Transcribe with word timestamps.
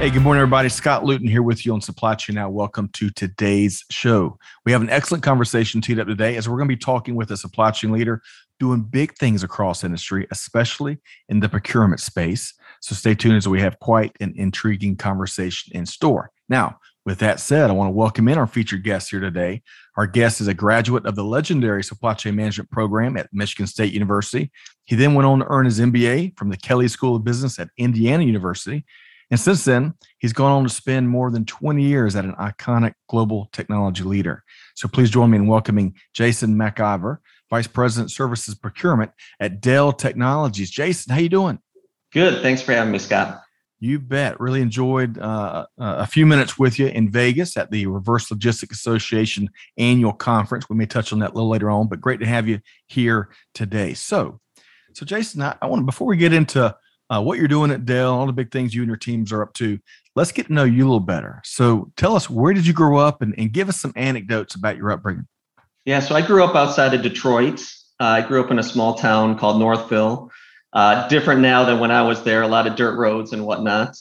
Hey, 0.00 0.08
good 0.08 0.22
morning, 0.22 0.40
everybody. 0.40 0.70
Scott 0.70 1.04
Luton 1.04 1.28
here 1.28 1.42
with 1.42 1.66
you 1.66 1.74
on 1.74 1.82
Supply 1.82 2.14
Chain 2.14 2.36
Now. 2.36 2.48
Welcome 2.48 2.88
to 2.94 3.10
today's 3.10 3.84
show. 3.90 4.38
We 4.64 4.72
have 4.72 4.80
an 4.80 4.88
excellent 4.88 5.22
conversation 5.22 5.82
teed 5.82 5.98
up 5.98 6.06
today 6.06 6.36
as 6.36 6.48
we're 6.48 6.56
going 6.56 6.70
to 6.70 6.74
be 6.74 6.80
talking 6.80 7.16
with 7.16 7.30
a 7.32 7.36
supply 7.36 7.70
chain 7.70 7.92
leader 7.92 8.22
doing 8.58 8.80
big 8.80 9.14
things 9.18 9.42
across 9.42 9.84
industry, 9.84 10.26
especially 10.30 10.96
in 11.28 11.40
the 11.40 11.50
procurement 11.50 12.00
space. 12.00 12.54
So 12.80 12.94
stay 12.94 13.14
tuned 13.14 13.36
as 13.36 13.46
we 13.46 13.60
have 13.60 13.78
quite 13.78 14.16
an 14.20 14.32
intriguing 14.36 14.96
conversation 14.96 15.76
in 15.76 15.84
store. 15.84 16.30
Now, 16.48 16.78
with 17.04 17.18
that 17.18 17.38
said, 17.38 17.68
I 17.68 17.74
want 17.74 17.88
to 17.88 17.94
welcome 17.94 18.26
in 18.26 18.38
our 18.38 18.46
featured 18.46 18.84
guest 18.84 19.10
here 19.10 19.20
today. 19.20 19.62
Our 19.98 20.06
guest 20.06 20.40
is 20.40 20.48
a 20.48 20.54
graduate 20.54 21.04
of 21.04 21.14
the 21.14 21.24
legendary 21.24 21.84
supply 21.84 22.14
chain 22.14 22.36
management 22.36 22.70
program 22.70 23.18
at 23.18 23.28
Michigan 23.34 23.66
State 23.66 23.92
University. 23.92 24.50
He 24.84 24.96
then 24.96 25.12
went 25.12 25.26
on 25.26 25.40
to 25.40 25.46
earn 25.50 25.66
his 25.66 25.78
MBA 25.78 26.38
from 26.38 26.48
the 26.48 26.56
Kelley 26.56 26.88
School 26.88 27.16
of 27.16 27.22
Business 27.22 27.58
at 27.58 27.68
Indiana 27.76 28.24
University 28.24 28.86
and 29.30 29.38
since 29.38 29.64
then, 29.64 29.94
he's 30.18 30.32
gone 30.32 30.50
on 30.50 30.64
to 30.64 30.68
spend 30.68 31.08
more 31.08 31.30
than 31.30 31.44
20 31.44 31.82
years 31.82 32.16
at 32.16 32.24
an 32.24 32.34
iconic 32.34 32.94
global 33.08 33.48
technology 33.52 34.02
leader. 34.02 34.42
So 34.74 34.88
please 34.88 35.10
join 35.10 35.30
me 35.30 35.38
in 35.38 35.46
welcoming 35.46 35.94
Jason 36.14 36.56
McIver, 36.56 37.18
Vice 37.48 37.68
President 37.68 38.10
Services 38.10 38.54
Procurement 38.54 39.12
at 39.38 39.60
Dell 39.60 39.92
Technologies. 39.92 40.70
Jason, 40.70 41.12
how 41.12 41.20
you 41.20 41.28
doing? 41.28 41.60
Good. 42.12 42.42
Thanks 42.42 42.60
for 42.60 42.72
having 42.72 42.92
me, 42.92 42.98
Scott. 42.98 43.40
You 43.78 43.98
bet. 43.98 44.38
Really 44.40 44.60
enjoyed 44.60 45.18
uh, 45.18 45.66
a 45.78 46.06
few 46.06 46.26
minutes 46.26 46.58
with 46.58 46.78
you 46.78 46.88
in 46.88 47.10
Vegas 47.10 47.56
at 47.56 47.70
the 47.70 47.86
Reverse 47.86 48.30
Logistics 48.30 48.76
Association 48.76 49.48
annual 49.78 50.12
conference. 50.12 50.68
We 50.68 50.76
may 50.76 50.86
touch 50.86 51.12
on 51.12 51.20
that 51.20 51.30
a 51.30 51.34
little 51.34 51.48
later 51.48 51.70
on, 51.70 51.88
but 51.88 52.00
great 52.00 52.20
to 52.20 52.26
have 52.26 52.46
you 52.46 52.60
here 52.88 53.30
today. 53.54 53.94
So, 53.94 54.40
so 54.92 55.06
Jason, 55.06 55.40
I, 55.40 55.56
I 55.62 55.66
want 55.66 55.80
to 55.80 55.86
before 55.86 56.08
we 56.08 56.16
get 56.16 56.34
into 56.34 56.76
uh, 57.10 57.20
what 57.20 57.38
you're 57.38 57.48
doing 57.48 57.70
at 57.70 57.84
Dell, 57.84 58.14
all 58.14 58.26
the 58.26 58.32
big 58.32 58.52
things 58.52 58.74
you 58.74 58.82
and 58.82 58.88
your 58.88 58.96
teams 58.96 59.32
are 59.32 59.42
up 59.42 59.52
to. 59.54 59.78
Let's 60.16 60.32
get 60.32 60.46
to 60.46 60.52
know 60.52 60.64
you 60.64 60.84
a 60.84 60.86
little 60.86 61.00
better. 61.00 61.40
So 61.44 61.92
tell 61.96 62.14
us, 62.14 62.30
where 62.30 62.54
did 62.54 62.66
you 62.66 62.72
grow 62.72 62.98
up 62.98 63.20
and, 63.22 63.34
and 63.36 63.52
give 63.52 63.68
us 63.68 63.80
some 63.80 63.92
anecdotes 63.96 64.54
about 64.54 64.76
your 64.76 64.90
upbringing? 64.90 65.26
Yeah, 65.84 66.00
so 66.00 66.14
I 66.14 66.22
grew 66.22 66.44
up 66.44 66.54
outside 66.54 66.94
of 66.94 67.02
Detroit. 67.02 67.60
Uh, 68.00 68.04
I 68.04 68.20
grew 68.22 68.42
up 68.42 68.50
in 68.50 68.58
a 68.58 68.62
small 68.62 68.94
town 68.94 69.38
called 69.38 69.58
Northville. 69.58 70.30
Uh, 70.72 71.08
different 71.08 71.40
now 71.40 71.64
than 71.64 71.80
when 71.80 71.90
I 71.90 72.02
was 72.02 72.22
there, 72.22 72.42
a 72.42 72.48
lot 72.48 72.66
of 72.66 72.76
dirt 72.76 72.96
roads 72.96 73.32
and 73.32 73.44
whatnot. 73.44 73.96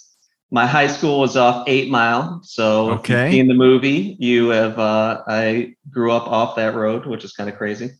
My 0.51 0.65
high 0.65 0.87
school 0.87 1.19
was 1.19 1.37
off 1.37 1.67
Eight 1.67 1.89
Mile, 1.89 2.41
so 2.43 2.91
okay. 2.91 3.37
in 3.37 3.47
the 3.47 3.53
movie, 3.53 4.15
you 4.19 4.49
have. 4.49 4.79
Uh, 4.79 5.23
I 5.27 5.75
grew 5.91 6.11
up 6.11 6.27
off 6.27 6.55
that 6.55 6.73
road, 6.73 7.05
which 7.05 7.23
is 7.23 7.33
kind 7.33 7.49
of 7.49 7.55
crazy. 7.55 7.91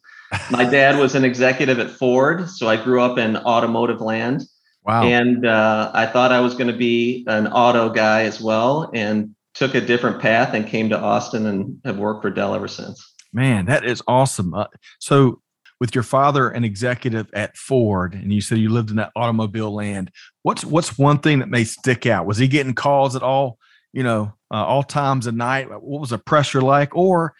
My 0.51 0.63
dad 0.63 0.99
was 0.99 1.15
an 1.15 1.23
executive 1.23 1.79
at 1.79 1.91
Ford, 1.91 2.49
so 2.49 2.67
I 2.67 2.75
grew 2.75 3.01
up 3.01 3.17
in 3.17 3.37
automotive 3.37 4.01
land. 4.01 4.43
Wow. 4.89 5.03
And 5.03 5.45
uh, 5.45 5.91
I 5.93 6.07
thought 6.07 6.31
I 6.31 6.39
was 6.39 6.55
going 6.55 6.65
to 6.71 6.75
be 6.75 7.23
an 7.27 7.45
auto 7.45 7.91
guy 7.91 8.23
as 8.23 8.41
well 8.41 8.89
and 8.91 9.35
took 9.53 9.75
a 9.75 9.81
different 9.81 10.19
path 10.19 10.55
and 10.55 10.65
came 10.65 10.89
to 10.89 10.99
Austin 10.99 11.45
and 11.45 11.79
have 11.85 11.99
worked 11.99 12.23
for 12.23 12.31
Dell 12.31 12.55
ever 12.55 12.67
since. 12.67 12.99
Man, 13.31 13.67
that 13.67 13.85
is 13.85 14.01
awesome. 14.07 14.55
Uh, 14.55 14.65
so, 14.97 15.43
with 15.79 15.93
your 15.93 16.03
father 16.03 16.49
an 16.49 16.63
executive 16.63 17.29
at 17.35 17.55
Ford, 17.55 18.15
and 18.15 18.33
you 18.33 18.41
said 18.41 18.57
you 18.57 18.69
lived 18.69 18.89
in 18.89 18.95
that 18.95 19.11
automobile 19.15 19.71
land, 19.71 20.09
what's 20.41 20.65
what's 20.65 20.97
one 20.97 21.19
thing 21.19 21.37
that 21.37 21.49
may 21.49 21.65
stick 21.65 22.07
out? 22.07 22.25
Was 22.25 22.39
he 22.39 22.47
getting 22.47 22.73
calls 22.73 23.15
at 23.15 23.21
all, 23.21 23.59
you 23.93 24.01
know, 24.01 24.33
uh, 24.51 24.65
all 24.65 24.81
times 24.81 25.27
of 25.27 25.35
night? 25.35 25.69
What 25.69 26.01
was 26.01 26.09
the 26.09 26.17
pressure 26.17 26.61
like? 26.61 26.95
Or, 26.95 27.35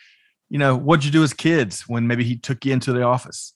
you 0.50 0.60
know, 0.60 0.78
what'd 0.78 1.04
you 1.04 1.12
do 1.12 1.24
as 1.24 1.34
kids 1.34 1.86
when 1.88 2.06
maybe 2.06 2.24
he 2.24 2.38
took 2.38 2.64
you 2.64 2.74
into 2.74 2.94
the 2.94 3.02
office? 3.02 3.56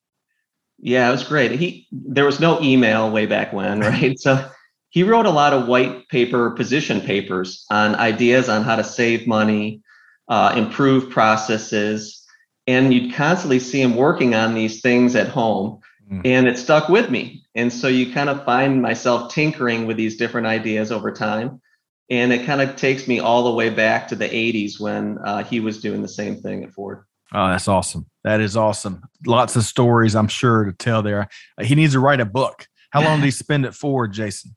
Yeah, 0.83 1.07
it 1.07 1.11
was 1.13 1.23
great. 1.23 1.51
He 1.51 1.87
there 1.93 2.25
was 2.25 2.41
no 2.41 2.61
email 2.61 3.09
way 3.09 3.25
back 3.25 3.53
when, 3.53 3.79
right? 3.91 4.19
So 4.19 4.49
he 4.89 5.03
wrote 5.03 5.25
a 5.25 5.31
lot 5.31 5.53
of 5.53 5.67
white 5.67 6.09
paper 6.09 6.51
position 6.51 6.99
papers 6.99 7.65
on 7.71 7.95
ideas 7.95 8.49
on 8.49 8.63
how 8.63 8.75
to 8.75 8.83
save 8.83 9.25
money, 9.25 9.81
uh, 10.27 10.53
improve 10.57 11.09
processes, 11.09 12.25
and 12.67 12.93
you'd 12.93 13.13
constantly 13.13 13.59
see 13.59 13.81
him 13.81 13.95
working 13.95 14.35
on 14.35 14.53
these 14.53 14.81
things 14.81 15.15
at 15.15 15.29
home, 15.29 15.79
mm. 16.11 16.21
and 16.25 16.47
it 16.47 16.57
stuck 16.57 16.89
with 16.89 17.09
me. 17.09 17.45
And 17.55 17.71
so 17.71 17.87
you 17.87 18.11
kind 18.11 18.29
of 18.29 18.43
find 18.43 18.81
myself 18.81 19.33
tinkering 19.33 19.87
with 19.87 19.95
these 19.95 20.17
different 20.17 20.47
ideas 20.47 20.91
over 20.91 21.13
time, 21.13 21.61
and 22.09 22.33
it 22.33 22.45
kind 22.45 22.61
of 22.61 22.75
takes 22.75 23.07
me 23.07 23.21
all 23.21 23.45
the 23.45 23.53
way 23.53 23.69
back 23.69 24.09
to 24.09 24.17
the 24.17 24.27
'80s 24.27 24.81
when 24.81 25.17
uh, 25.19 25.45
he 25.45 25.61
was 25.61 25.79
doing 25.79 26.01
the 26.01 26.09
same 26.09 26.41
thing 26.41 26.65
at 26.65 26.73
Ford. 26.73 27.05
Oh, 27.33 27.47
that's 27.47 27.67
awesome. 27.67 28.05
That 28.23 28.41
is 28.41 28.55
awesome. 28.57 29.03
Lots 29.25 29.55
of 29.55 29.63
stories, 29.63 30.15
I'm 30.15 30.27
sure, 30.27 30.65
to 30.65 30.73
tell 30.73 31.01
there. 31.01 31.27
He 31.61 31.75
needs 31.75 31.93
to 31.93 31.99
write 31.99 32.19
a 32.19 32.25
book. 32.25 32.67
How 32.91 33.03
long 33.03 33.19
did 33.19 33.25
he 33.25 33.31
spend 33.31 33.65
it 33.65 33.73
for, 33.73 34.07
Jason? 34.07 34.55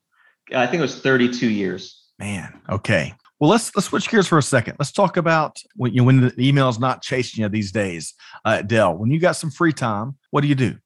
I 0.54 0.66
think 0.66 0.81
it 0.81 0.82
was 0.82 1.00
32 1.00 1.49
years. 1.49 2.04
Man, 2.19 2.60
okay. 2.69 3.15
Well, 3.41 3.50
let's 3.50 3.75
let's 3.77 3.88
switch 3.88 4.09
gears 4.09 4.27
for 4.27 4.38
a 4.38 4.43
second. 4.43 4.77
Let's 4.78 4.93
talk 4.93 5.19
about 5.19 5.59
when 5.75 5.93
you 5.93 6.04
when 6.04 6.21
the 6.21 6.34
email 6.38 6.71
is 6.71 6.78
not 6.78 7.03
chasing 7.03 7.43
you 7.43 7.49
these 7.50 7.71
days 7.71 8.15
uh, 8.47 8.62
Dell. 8.62 8.97
When 8.97 9.10
you 9.10 9.21
got 9.21 9.33
some 9.33 9.50
free 9.50 9.75
time, 9.75 10.16
what 10.31 10.41
do 10.41 10.48
you 10.48 10.54
do? 10.54 10.77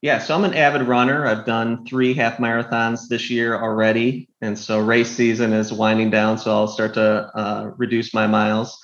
Yeah, 0.00 0.18
so 0.18 0.34
I'm 0.34 0.42
an 0.44 0.54
avid 0.54 0.82
runner. 0.82 1.26
I've 1.26 1.46
done 1.46 1.86
three 1.86 2.12
half 2.12 2.38
marathons 2.38 3.06
this 3.08 3.30
year 3.30 3.56
already, 3.56 4.28
and 4.40 4.58
so 4.58 4.80
race 4.80 5.10
season 5.10 5.52
is 5.52 5.72
winding 5.72 6.10
down. 6.10 6.38
So 6.38 6.50
I'll 6.50 6.66
start 6.66 6.94
to 6.94 7.30
uh, 7.36 7.70
reduce 7.76 8.12
my 8.12 8.26
miles. 8.26 8.76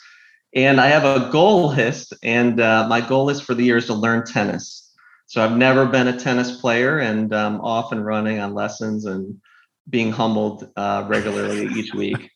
And 0.54 0.80
I 0.80 0.86
have 0.86 1.04
a 1.04 1.30
goal 1.30 1.68
list, 1.68 2.14
and 2.22 2.60
uh, 2.60 2.86
my 2.88 3.00
goal 3.00 3.28
is 3.28 3.40
for 3.40 3.54
the 3.54 3.64
year 3.64 3.76
is 3.76 3.86
to 3.86 3.94
learn 3.94 4.24
tennis. 4.24 4.92
So 5.26 5.44
I've 5.44 5.56
never 5.56 5.84
been 5.84 6.08
a 6.08 6.18
tennis 6.18 6.58
player, 6.58 6.98
and 6.98 7.34
I'm 7.34 7.60
off 7.60 7.92
and 7.92 8.04
running 8.04 8.38
on 8.40 8.54
lessons 8.54 9.04
and 9.04 9.38
being 9.90 10.10
humbled 10.12 10.70
uh, 10.76 11.04
regularly 11.08 11.66
each 11.78 11.94
week. 11.94 12.30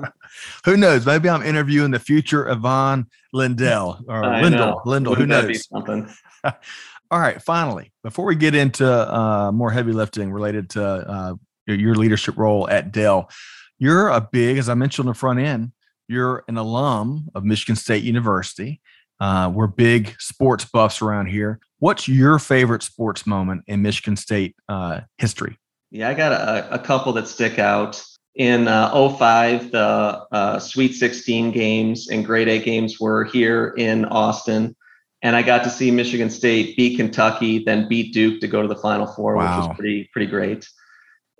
who 0.64 0.76
knows? 0.76 1.06
Maybe 1.06 1.28
I'm 1.28 1.42
interviewing 1.42 1.90
the 1.90 1.98
future 1.98 2.48
Ivan 2.48 3.06
Lendl 3.34 4.02
or 4.08 4.24
I 4.24 4.42
Lindell. 4.42 4.82
Lindell. 4.84 5.14
Who 5.14 5.26
knows? 5.26 5.68
Something. 5.68 6.08
All 6.44 7.20
right. 7.20 7.42
Finally, 7.42 7.92
before 8.02 8.24
we 8.24 8.36
get 8.36 8.54
into 8.54 8.88
uh, 8.88 9.52
more 9.52 9.70
heavy 9.70 9.92
lifting 9.92 10.32
related 10.32 10.70
to 10.70 10.84
uh, 10.84 11.34
your 11.66 11.94
leadership 11.94 12.36
role 12.36 12.68
at 12.68 12.92
Dell, 12.92 13.30
you're 13.78 14.08
a 14.08 14.20
big, 14.20 14.58
as 14.58 14.68
I 14.68 14.74
mentioned 14.74 15.08
on 15.08 15.12
the 15.12 15.18
front 15.18 15.40
end, 15.40 15.72
you're 16.12 16.44
an 16.46 16.56
alum 16.56 17.28
of 17.34 17.44
Michigan 17.44 17.74
State 17.74 18.04
University. 18.04 18.80
Uh, 19.18 19.50
we're 19.52 19.66
big 19.66 20.14
sports 20.20 20.64
buffs 20.64 21.00
around 21.00 21.26
here. 21.26 21.60
What's 21.78 22.06
your 22.06 22.38
favorite 22.38 22.82
sports 22.82 23.26
moment 23.26 23.62
in 23.66 23.82
Michigan 23.82 24.16
State 24.16 24.54
uh, 24.68 25.00
history? 25.18 25.58
Yeah, 25.90 26.08
I 26.08 26.14
got 26.14 26.32
a, 26.32 26.74
a, 26.74 26.78
couple 26.78 27.12
that 27.14 27.28
stick 27.28 27.58
out. 27.58 28.02
In 28.34 28.66
uh, 28.66 29.08
05, 29.08 29.72
the 29.72 30.26
uh, 30.32 30.58
Sweet 30.58 30.94
16 30.94 31.50
games 31.50 32.08
and 32.08 32.24
grade 32.24 32.48
A 32.48 32.58
games 32.58 32.98
were 32.98 33.24
here 33.24 33.74
in 33.76 34.06
Austin. 34.06 34.74
And 35.22 35.36
I 35.36 35.42
got 35.42 35.62
to 35.64 35.70
see 35.70 35.90
Michigan 35.90 36.30
State 36.30 36.76
beat 36.76 36.96
Kentucky, 36.96 37.62
then 37.62 37.88
beat 37.88 38.12
Duke 38.12 38.40
to 38.40 38.48
go 38.48 38.62
to 38.62 38.68
the 38.68 38.76
Final 38.76 39.06
Four, 39.06 39.36
wow. 39.36 39.58
which 39.58 39.68
was 39.68 39.76
pretty 39.76 40.10
pretty 40.12 40.26
great. 40.26 40.66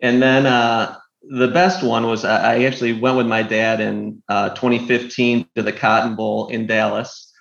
And 0.02 0.22
then 0.22 0.46
uh, 0.46 0.98
the 1.28 1.48
best 1.48 1.82
one 1.82 2.06
was 2.06 2.24
I 2.24 2.64
actually 2.64 2.94
went 2.94 3.16
with 3.16 3.26
my 3.26 3.42
dad 3.42 3.80
in 3.80 4.22
uh, 4.28 4.50
2015 4.50 5.46
to 5.54 5.62
the 5.62 5.72
Cotton 5.72 6.16
Bowl 6.16 6.48
in 6.48 6.66
Dallas, 6.66 7.32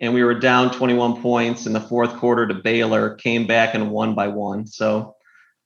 and 0.00 0.12
we 0.12 0.22
were 0.22 0.34
down 0.34 0.72
21 0.72 1.22
points 1.22 1.66
in 1.66 1.72
the 1.72 1.80
fourth 1.80 2.16
quarter 2.16 2.46
to 2.46 2.54
Baylor, 2.54 3.14
came 3.14 3.46
back 3.46 3.74
and 3.74 3.90
won 3.90 4.14
by 4.14 4.28
one. 4.28 4.66
So 4.66 5.16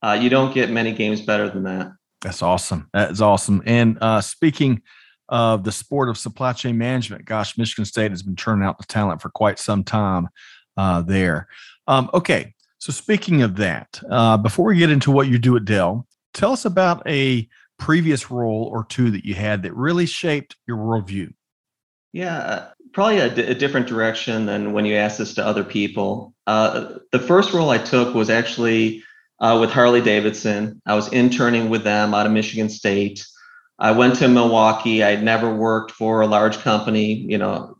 uh, 0.01 0.17
you 0.19 0.29
don't 0.29 0.53
get 0.53 0.69
many 0.69 0.93
games 0.93 1.21
better 1.21 1.49
than 1.49 1.63
that. 1.63 1.91
That's 2.21 2.41
awesome. 2.41 2.89
That 2.93 3.11
is 3.11 3.21
awesome. 3.21 3.61
And 3.65 3.97
uh, 4.01 4.21
speaking 4.21 4.81
of 5.29 5.63
the 5.63 5.71
sport 5.71 6.09
of 6.09 6.17
supply 6.17 6.53
chain 6.53 6.77
management, 6.77 7.25
gosh, 7.25 7.57
Michigan 7.57 7.85
State 7.85 8.11
has 8.11 8.23
been 8.23 8.35
turning 8.35 8.65
out 8.65 8.77
the 8.77 8.85
talent 8.85 9.21
for 9.21 9.29
quite 9.29 9.59
some 9.59 9.83
time 9.83 10.29
uh, 10.77 11.01
there. 11.01 11.47
Um, 11.87 12.09
okay, 12.13 12.53
so 12.77 12.91
speaking 12.91 13.41
of 13.41 13.55
that, 13.57 14.01
uh, 14.09 14.37
before 14.37 14.65
we 14.65 14.77
get 14.77 14.89
into 14.89 15.11
what 15.11 15.27
you 15.27 15.37
do 15.37 15.55
at 15.55 15.65
Dell, 15.65 16.07
tell 16.33 16.51
us 16.51 16.65
about 16.65 17.07
a 17.07 17.47
previous 17.77 18.31
role 18.31 18.69
or 18.71 18.85
two 18.85 19.11
that 19.11 19.25
you 19.25 19.35
had 19.35 19.63
that 19.63 19.73
really 19.75 20.05
shaped 20.05 20.55
your 20.67 20.77
worldview? 20.77 21.33
Yeah, 22.13 22.37
uh, 22.37 22.69
probably 22.93 23.19
a, 23.19 23.29
d- 23.29 23.43
a 23.43 23.55
different 23.55 23.87
direction 23.87 24.45
than 24.45 24.71
when 24.71 24.85
you 24.85 24.95
ask 24.95 25.17
this 25.17 25.33
to 25.35 25.45
other 25.45 25.63
people. 25.63 26.33
Uh, 26.47 26.93
the 27.11 27.19
first 27.19 27.53
role 27.53 27.69
I 27.69 27.77
took 27.77 28.13
was 28.13 28.29
actually 28.29 29.03
uh, 29.39 29.57
with 29.59 29.69
Harley 29.69 30.01
Davidson. 30.01 30.81
I 30.85 30.95
was 30.95 31.11
interning 31.11 31.69
with 31.69 31.83
them 31.83 32.13
out 32.13 32.25
of 32.25 32.31
Michigan 32.31 32.69
State. 32.69 33.25
I 33.77 33.91
went 33.91 34.15
to 34.15 34.29
Milwaukee. 34.29 35.03
I'd 35.03 35.23
never 35.23 35.53
worked 35.53 35.91
for 35.91 36.21
a 36.21 36.27
large 36.27 36.57
company, 36.59 37.13
you 37.13 37.37
know, 37.37 37.77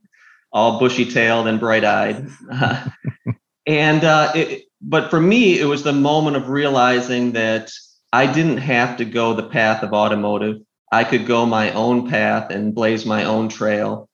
all 0.52 0.80
bushy 0.80 1.06
tailed 1.06 1.48
and 1.48 1.60
bright 1.60 1.86
eyed. 1.86 2.28
and, 3.66 4.04
uh, 4.04 4.32
it, 4.36 4.64
but 4.82 5.10
for 5.10 5.20
me, 5.22 5.60
it 5.60 5.66
was 5.66 5.84
the 5.84 5.94
moment 5.94 6.36
of 6.36 6.50
realizing 6.50 7.32
that 7.32 7.72
I 8.16 8.32
didn't 8.32 8.60
have 8.60 8.96
to 8.96 9.04
go 9.04 9.34
the 9.34 9.44
path 9.44 9.84
of 9.84 9.92
automotive. 9.92 10.62
I 10.90 11.04
could 11.04 11.26
go 11.26 11.46
my 11.46 11.74
own 11.74 12.10
path 12.10 12.50
and 12.50 12.74
blaze 12.74 13.06
my 13.06 13.26
own 13.26 13.50
trail. 13.50 14.10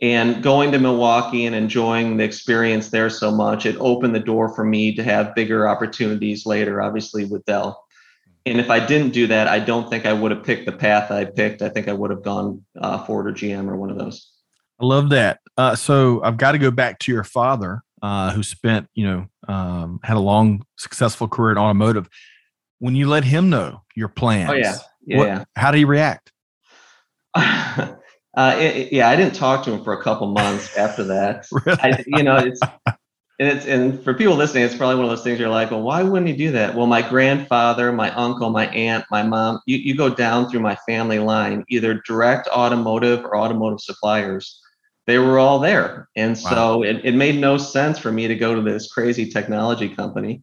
And 0.00 0.40
going 0.40 0.70
to 0.70 0.78
Milwaukee 0.78 1.46
and 1.46 1.56
enjoying 1.56 2.16
the 2.16 2.22
experience 2.22 2.90
there 2.90 3.10
so 3.10 3.32
much, 3.32 3.66
it 3.66 3.76
opened 3.80 4.14
the 4.14 4.20
door 4.20 4.54
for 4.54 4.64
me 4.64 4.94
to 4.94 5.02
have 5.02 5.34
bigger 5.34 5.68
opportunities 5.68 6.46
later, 6.46 6.80
obviously, 6.80 7.24
with 7.24 7.44
Dell. 7.44 7.84
And 8.46 8.60
if 8.60 8.70
I 8.70 8.78
didn't 8.86 9.10
do 9.10 9.26
that, 9.26 9.48
I 9.48 9.58
don't 9.58 9.90
think 9.90 10.06
I 10.06 10.12
would 10.12 10.30
have 10.30 10.44
picked 10.44 10.66
the 10.66 10.72
path 10.72 11.10
I 11.10 11.24
picked. 11.24 11.60
I 11.60 11.70
think 11.70 11.88
I 11.88 11.92
would 11.92 12.12
have 12.12 12.22
gone 12.22 12.64
uh, 12.80 13.04
Ford 13.04 13.26
or 13.26 13.32
GM 13.32 13.68
or 13.68 13.74
one 13.74 13.90
of 13.90 13.98
those. 13.98 14.30
I 14.80 14.84
love 14.84 15.10
that. 15.10 15.40
Uh, 15.56 15.74
so 15.74 16.22
I've 16.22 16.36
got 16.36 16.52
to 16.52 16.58
go 16.58 16.70
back 16.70 17.00
to 17.00 17.12
your 17.12 17.24
father, 17.24 17.82
uh, 18.00 18.30
who 18.30 18.44
spent, 18.44 18.86
you 18.94 19.04
know, 19.04 19.26
um, 19.48 19.98
had 20.04 20.16
a 20.16 20.20
long, 20.20 20.64
successful 20.76 21.26
career 21.26 21.50
in 21.50 21.58
automotive. 21.58 22.08
When 22.80 22.96
you 22.96 23.08
let 23.08 23.24
him 23.24 23.48
know 23.48 23.82
your 23.94 24.08
plans, 24.08 24.50
oh 24.50 24.54
yeah, 24.54 24.76
yeah, 25.06 25.18
what, 25.18 25.26
yeah. 25.28 25.44
how 25.56 25.70
did 25.70 25.78
he 25.78 25.84
react? 25.84 26.32
Uh, 28.36 28.56
it, 28.60 28.92
yeah, 28.92 29.08
I 29.08 29.16
didn't 29.16 29.34
talk 29.34 29.64
to 29.64 29.72
him 29.72 29.82
for 29.82 29.92
a 29.92 30.02
couple 30.02 30.28
months 30.28 30.76
after 30.76 31.02
that. 31.02 31.46
really? 31.66 31.78
I, 31.82 32.04
you 32.06 32.22
know, 32.22 32.36
it's 32.36 32.60
and 33.40 33.48
it's 33.48 33.66
and 33.66 34.02
for 34.04 34.14
people 34.14 34.34
listening, 34.34 34.64
it's 34.64 34.76
probably 34.76 34.96
one 34.96 35.06
of 35.06 35.10
those 35.10 35.24
things 35.24 35.40
you're 35.40 35.48
like, 35.48 35.70
well, 35.70 35.82
why 35.82 36.02
wouldn't 36.02 36.28
he 36.28 36.36
do 36.36 36.52
that? 36.52 36.74
Well, 36.74 36.86
my 36.86 37.02
grandfather, 37.02 37.90
my 37.90 38.14
uncle, 38.14 38.50
my 38.50 38.66
aunt, 38.68 39.04
my 39.10 39.22
mom, 39.22 39.60
you, 39.66 39.78
you 39.78 39.96
go 39.96 40.10
down 40.14 40.48
through 40.48 40.60
my 40.60 40.76
family 40.86 41.18
line, 41.18 41.64
either 41.68 42.02
direct 42.06 42.48
automotive 42.48 43.24
or 43.24 43.36
automotive 43.36 43.80
suppliers. 43.80 44.60
They 45.06 45.18
were 45.18 45.38
all 45.38 45.58
there. 45.58 46.08
And 46.16 46.38
wow. 46.44 46.50
so 46.50 46.82
it, 46.84 47.00
it 47.02 47.14
made 47.14 47.40
no 47.40 47.56
sense 47.56 47.98
for 47.98 48.12
me 48.12 48.28
to 48.28 48.34
go 48.36 48.54
to 48.54 48.60
this 48.60 48.92
crazy 48.92 49.28
technology 49.28 49.88
company 49.88 50.42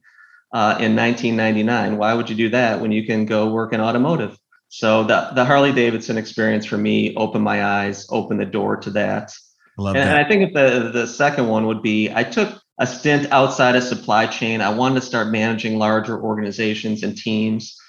uh, 0.54 0.78
in 0.80 0.96
1999. 0.96 1.98
Why 1.98 2.14
would 2.14 2.30
you 2.30 2.36
do 2.36 2.50
that 2.50 2.80
when 2.82 2.92
you 2.92 3.06
can 3.06 3.26
go 3.26 3.50
work 3.50 3.74
in 3.74 3.82
automotive? 3.82 4.38
So 4.70 5.04
the, 5.04 5.32
the 5.34 5.46
Harley 5.46 5.72
Davidson 5.72 6.18
experience 6.18 6.66
for 6.66 6.78
me 6.78 7.16
opened 7.16 7.44
my 7.44 7.64
eyes, 7.64 8.06
opened 8.10 8.40
the 8.40 8.46
door 8.46 8.78
to 8.78 8.90
that. 8.92 9.34
Love 9.78 9.96
and, 9.96 10.04
that. 10.04 10.18
and 10.18 10.26
I 10.26 10.28
think 10.28 10.54
the 10.54 10.90
the 10.92 11.06
second 11.06 11.48
one 11.48 11.68
would 11.68 11.82
be 11.82 12.12
I 12.12 12.24
took 12.24 12.62
a 12.80 12.88
stint 12.88 13.32
outside 13.32 13.76
of 13.76 13.84
supply 13.84 14.28
chain. 14.28 14.62
I 14.62 14.70
wanted 14.70 14.96
to 14.96 15.06
start 15.06 15.30
managing 15.30 15.78
larger 15.78 16.22
organizations 16.22 17.04
and 17.04 17.18
teams. 17.18 17.80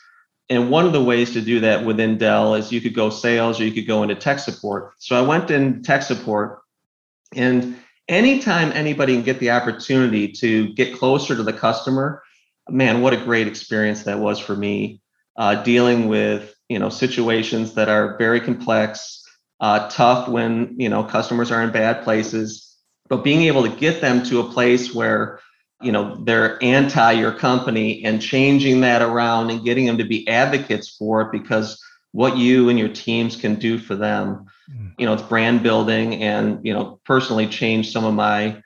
And 0.50 0.70
one 0.70 0.86
of 0.86 0.92
the 0.92 1.04
ways 1.04 1.32
to 1.32 1.42
do 1.42 1.60
that 1.60 1.84
within 1.84 2.16
Dell 2.16 2.54
is 2.54 2.72
you 2.72 2.80
could 2.80 2.94
go 2.94 3.10
sales 3.10 3.60
or 3.60 3.64
you 3.64 3.72
could 3.72 3.86
go 3.86 4.02
into 4.02 4.14
tech 4.14 4.38
support. 4.38 4.92
So 4.98 5.16
I 5.16 5.26
went 5.26 5.50
in 5.50 5.82
tech 5.82 6.02
support. 6.02 6.60
And 7.34 7.76
anytime 8.08 8.72
anybody 8.72 9.14
can 9.14 9.24
get 9.24 9.40
the 9.40 9.50
opportunity 9.50 10.32
to 10.32 10.72
get 10.72 10.96
closer 10.96 11.36
to 11.36 11.42
the 11.42 11.52
customer, 11.52 12.22
man, 12.68 13.00
what 13.00 13.12
a 13.12 13.16
great 13.16 13.46
experience 13.46 14.04
that 14.04 14.18
was 14.18 14.38
for 14.38 14.56
me. 14.56 15.00
Uh, 15.36 15.62
dealing 15.62 16.08
with 16.08 16.54
you 16.68 16.78
know 16.78 16.88
situations 16.88 17.74
that 17.74 17.88
are 17.88 18.16
very 18.18 18.40
complex 18.40 19.24
uh, 19.60 19.88
tough 19.88 20.28
when 20.28 20.74
you 20.78 20.88
know 20.88 21.04
customers 21.04 21.50
are 21.50 21.62
in 21.62 21.70
bad 21.70 22.04
places 22.04 22.76
but 23.08 23.24
being 23.24 23.42
able 23.42 23.62
to 23.62 23.76
get 23.76 24.00
them 24.00 24.22
to 24.22 24.40
a 24.40 24.52
place 24.52 24.94
where 24.94 25.40
you 25.80 25.92
know 25.92 26.16
they're 26.24 26.62
anti 26.62 27.12
your 27.12 27.32
company 27.32 28.04
and 28.04 28.20
changing 28.20 28.80
that 28.80 29.02
around 29.02 29.50
and 29.50 29.64
getting 29.64 29.86
them 29.86 29.98
to 29.98 30.04
be 30.04 30.28
advocates 30.28 30.88
for 30.88 31.22
it 31.22 31.32
because 31.32 31.82
what 32.12 32.36
you 32.36 32.68
and 32.68 32.78
your 32.78 32.88
teams 32.88 33.36
can 33.36 33.54
do 33.54 33.78
for 33.78 33.94
them 33.94 34.46
mm. 34.70 34.92
you 34.98 35.06
know 35.06 35.14
it's 35.14 35.22
brand 35.22 35.62
building 35.62 36.22
and 36.22 36.64
you 36.64 36.72
know 36.72 37.00
personally 37.04 37.46
changed 37.46 37.92
some 37.92 38.04
of 38.04 38.14
my 38.14 38.60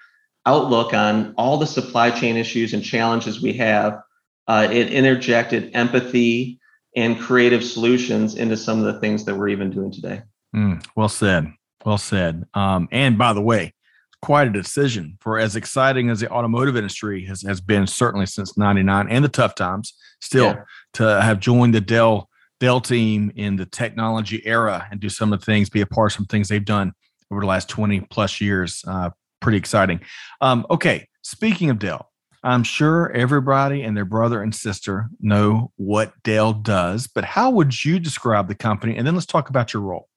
outlook 0.46 0.92
on 0.92 1.34
all 1.36 1.56
the 1.56 1.66
supply 1.66 2.10
chain 2.10 2.36
issues 2.36 2.74
and 2.74 2.82
challenges 2.82 3.40
we 3.40 3.52
have 3.52 4.02
uh, 4.48 4.68
it 4.70 4.92
interjected 4.92 5.70
empathy 5.74 6.58
and 6.96 7.18
creative 7.18 7.64
solutions 7.64 8.34
into 8.34 8.56
some 8.56 8.78
of 8.78 8.84
the 8.84 9.00
things 9.00 9.24
that 9.24 9.34
we're 9.34 9.48
even 9.48 9.70
doing 9.70 9.90
today. 9.90 10.22
Mm, 10.54 10.84
well 10.96 11.08
said. 11.08 11.52
Well 11.84 11.98
said. 11.98 12.44
Um, 12.54 12.88
and 12.92 13.16
by 13.16 13.32
the 13.32 13.40
way, 13.40 13.74
quite 14.20 14.46
a 14.46 14.50
decision 14.50 15.16
for 15.20 15.38
as 15.38 15.56
exciting 15.56 16.10
as 16.10 16.20
the 16.20 16.30
automotive 16.30 16.76
industry 16.76 17.24
has, 17.24 17.42
has 17.42 17.60
been 17.60 17.86
certainly 17.86 18.26
since 18.26 18.56
99 18.56 19.08
and 19.08 19.24
the 19.24 19.28
tough 19.28 19.54
times 19.54 19.94
still 20.20 20.46
yeah. 20.46 20.62
to 20.94 21.22
have 21.22 21.40
joined 21.40 21.74
the 21.74 21.80
Dell 21.80 22.28
Dell 22.60 22.80
team 22.80 23.32
in 23.34 23.56
the 23.56 23.66
technology 23.66 24.40
era 24.46 24.86
and 24.90 25.00
do 25.00 25.08
some 25.08 25.32
of 25.32 25.40
the 25.40 25.44
things, 25.44 25.68
be 25.68 25.80
a 25.80 25.86
part 25.86 26.12
of 26.12 26.14
some 26.14 26.26
things 26.26 26.46
they've 26.46 26.64
done 26.64 26.92
over 27.32 27.40
the 27.40 27.46
last 27.46 27.68
20 27.68 28.02
plus 28.02 28.40
years. 28.40 28.84
Uh, 28.86 29.10
pretty 29.42 29.58
exciting. 29.58 30.00
Um, 30.40 30.66
okay. 30.70 31.08
Speaking 31.22 31.70
of 31.70 31.78
Dell, 31.78 32.08
I'm 32.42 32.64
sure 32.64 33.10
everybody 33.12 33.82
and 33.82 33.96
their 33.96 34.04
brother 34.04 34.42
and 34.42 34.54
sister 34.54 35.08
know 35.20 35.70
what 35.76 36.12
Dell 36.24 36.52
does, 36.52 37.06
but 37.06 37.24
how 37.24 37.50
would 37.50 37.84
you 37.84 38.00
describe 38.00 38.48
the 38.48 38.54
company? 38.54 38.96
And 38.96 39.06
then 39.06 39.14
let's 39.14 39.26
talk 39.26 39.48
about 39.48 39.72
your 39.72 39.82
role. 39.82 40.08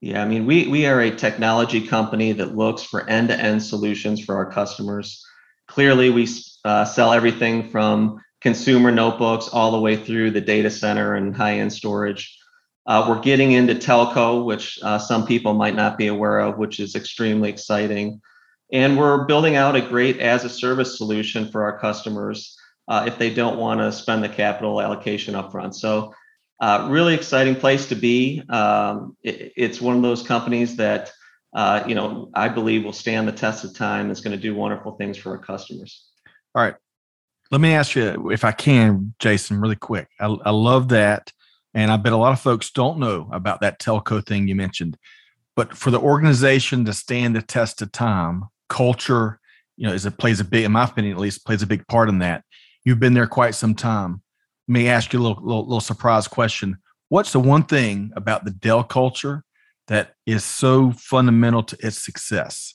Yeah, 0.00 0.22
I 0.22 0.26
mean, 0.26 0.44
we 0.44 0.66
we 0.66 0.84
are 0.86 1.00
a 1.00 1.14
technology 1.14 1.80
company 1.86 2.32
that 2.32 2.56
looks 2.56 2.82
for 2.82 3.08
end-to-end 3.08 3.62
solutions 3.62 4.22
for 4.22 4.34
our 4.34 4.50
customers. 4.50 5.24
Clearly, 5.68 6.10
we 6.10 6.28
uh, 6.64 6.84
sell 6.84 7.12
everything 7.12 7.70
from 7.70 8.20
consumer 8.42 8.90
notebooks 8.90 9.48
all 9.48 9.70
the 9.70 9.80
way 9.80 9.96
through 9.96 10.32
the 10.32 10.40
data 10.40 10.70
center 10.70 11.14
and 11.14 11.34
high-end 11.34 11.72
storage. 11.72 12.38
Uh, 12.86 13.06
we're 13.08 13.20
getting 13.20 13.52
into 13.52 13.74
telco, 13.74 14.44
which 14.44 14.78
uh, 14.82 14.98
some 14.98 15.24
people 15.26 15.54
might 15.54 15.74
not 15.74 15.96
be 15.96 16.08
aware 16.08 16.40
of, 16.40 16.58
which 16.58 16.80
is 16.80 16.94
extremely 16.94 17.48
exciting. 17.48 18.20
And 18.74 18.98
we're 18.98 19.24
building 19.24 19.54
out 19.54 19.76
a 19.76 19.80
great 19.80 20.18
as 20.18 20.44
a 20.44 20.48
service 20.48 20.98
solution 20.98 21.48
for 21.48 21.62
our 21.62 21.78
customers 21.78 22.58
uh, 22.88 23.04
if 23.06 23.18
they 23.18 23.32
don't 23.32 23.56
want 23.56 23.78
to 23.78 23.92
spend 23.92 24.24
the 24.24 24.28
capital 24.28 24.80
allocation 24.80 25.34
upfront. 25.34 25.74
So, 25.74 26.12
uh, 26.60 26.88
really 26.90 27.14
exciting 27.14 27.54
place 27.54 27.86
to 27.86 27.94
be. 27.94 28.42
Um, 28.48 29.16
it, 29.22 29.52
it's 29.56 29.80
one 29.80 29.94
of 29.94 30.02
those 30.02 30.24
companies 30.24 30.74
that 30.76 31.12
uh, 31.54 31.84
you 31.86 31.94
know 31.94 32.30
I 32.34 32.48
believe 32.48 32.84
will 32.84 32.92
stand 32.92 33.28
the 33.28 33.32
test 33.32 33.62
of 33.64 33.76
time. 33.76 34.10
Is 34.10 34.20
going 34.20 34.36
to 34.36 34.42
do 34.42 34.56
wonderful 34.56 34.96
things 34.96 35.16
for 35.16 35.30
our 35.30 35.38
customers. 35.38 36.08
All 36.54 36.62
right, 36.62 36.74
let 37.52 37.60
me 37.60 37.74
ask 37.74 37.94
you 37.94 38.30
if 38.30 38.44
I 38.44 38.52
can, 38.52 39.14
Jason, 39.20 39.60
really 39.60 39.76
quick. 39.76 40.08
I, 40.18 40.26
I 40.26 40.50
love 40.50 40.88
that, 40.88 41.32
and 41.74 41.92
I 41.92 41.96
bet 41.96 42.12
a 42.12 42.16
lot 42.16 42.32
of 42.32 42.40
folks 42.40 42.72
don't 42.72 42.98
know 42.98 43.28
about 43.32 43.60
that 43.60 43.78
telco 43.78 44.24
thing 44.24 44.48
you 44.48 44.56
mentioned. 44.56 44.96
But 45.54 45.76
for 45.76 45.92
the 45.92 46.00
organization 46.00 46.84
to 46.86 46.92
stand 46.92 47.36
the 47.36 47.42
test 47.42 47.80
of 47.80 47.92
time, 47.92 48.44
culture, 48.68 49.38
you 49.76 49.86
know, 49.86 49.92
is 49.92 50.06
it 50.06 50.18
plays 50.18 50.40
a 50.40 50.44
big, 50.44 50.64
in 50.64 50.72
my 50.72 50.84
opinion, 50.84 51.14
at 51.14 51.20
least, 51.20 51.44
plays 51.46 51.62
a 51.62 51.66
big 51.66 51.86
part 51.88 52.08
in 52.08 52.18
that. 52.18 52.44
You've 52.84 53.00
been 53.00 53.14
there 53.14 53.26
quite 53.26 53.54
some 53.54 53.74
time. 53.74 54.22
Let 54.68 54.72
me 54.72 54.88
ask 54.88 55.12
you 55.12 55.20
a 55.20 55.22
little, 55.22 55.42
little, 55.42 55.62
little 55.64 55.80
surprise 55.80 56.28
question. 56.28 56.78
What's 57.08 57.32
the 57.32 57.40
one 57.40 57.64
thing 57.64 58.12
about 58.16 58.44
the 58.44 58.50
Dell 58.50 58.84
culture 58.84 59.44
that 59.88 60.14
is 60.26 60.44
so 60.44 60.92
fundamental 60.92 61.62
to 61.62 61.76
its 61.86 62.02
success? 62.02 62.74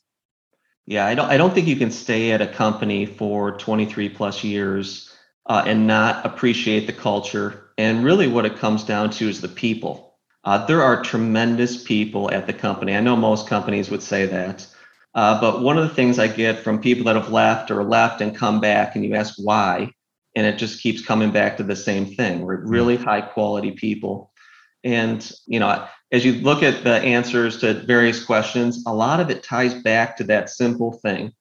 Yeah, 0.86 1.06
I 1.06 1.14
don't. 1.14 1.30
I 1.30 1.38
don't 1.38 1.54
think 1.54 1.68
you 1.68 1.76
can 1.76 1.92
stay 1.92 2.32
at 2.32 2.42
a 2.42 2.48
company 2.48 3.06
for 3.06 3.58
23 3.58 4.10
plus 4.10 4.44
years 4.44 5.14
uh, 5.46 5.64
and 5.66 5.86
not 5.86 6.26
appreciate 6.26 6.88
the 6.88 6.94
culture. 6.94 7.72
And 7.78 8.04
really, 8.04 8.28
what 8.28 8.46
it 8.46 8.58
comes 8.58 8.84
down 8.84 9.12
to 9.12 9.30
is 9.30 9.42
the 9.42 9.48
people. 9.48 10.18
Uh, 10.44 10.66
there 10.66 10.82
are 10.82 11.04
tremendous 11.04 11.84
people 11.84 12.32
at 12.32 12.48
the 12.48 12.54
company. 12.54 12.96
I 12.96 13.02
know 13.02 13.16
most 13.16 13.48
companies 13.48 13.92
would 13.92 14.02
say 14.02 14.26
that, 14.26 14.66
uh, 15.16 15.40
but 15.42 15.62
one 15.62 15.78
of 15.78 15.88
the 15.88 15.96
things 15.96 16.20
I 16.20 16.28
get 16.28 16.60
from 16.60 16.80
people 16.80 17.06
that 17.06 17.16
have 17.16 17.32
left 17.32 17.72
or 17.72 17.84
left 17.84 18.22
and 18.22 18.36
come 18.36 18.62
back, 18.62 18.96
and 18.96 19.04
you 19.04 19.16
ask 19.16 19.36
why, 19.38 19.92
and 20.36 20.46
it 20.46 20.58
just 20.58 20.82
keeps 20.82 21.06
coming 21.06 21.32
back 21.32 21.58
to 21.58 21.64
the 21.64 21.76
same 21.76 22.06
thing. 22.06 22.42
We're 22.42 22.62
hmm. 22.62 22.70
really 22.70 22.96
high 22.96 23.22
quality 23.22 23.72
people. 23.72 24.32
And, 24.84 25.30
you 25.46 25.60
know, 25.60 25.86
as 26.12 26.24
you 26.24 26.34
look 26.34 26.64
at 26.64 26.84
the 26.84 26.96
answers 27.02 27.60
to 27.60 27.74
various 27.74 28.24
questions, 28.24 28.84
a 28.88 28.94
lot 28.94 29.20
of 29.20 29.30
it 29.30 29.44
ties 29.44 29.74
back 29.74 30.16
to 30.18 30.24
that 30.26 30.50
simple 30.50 30.94
thing, 30.94 31.34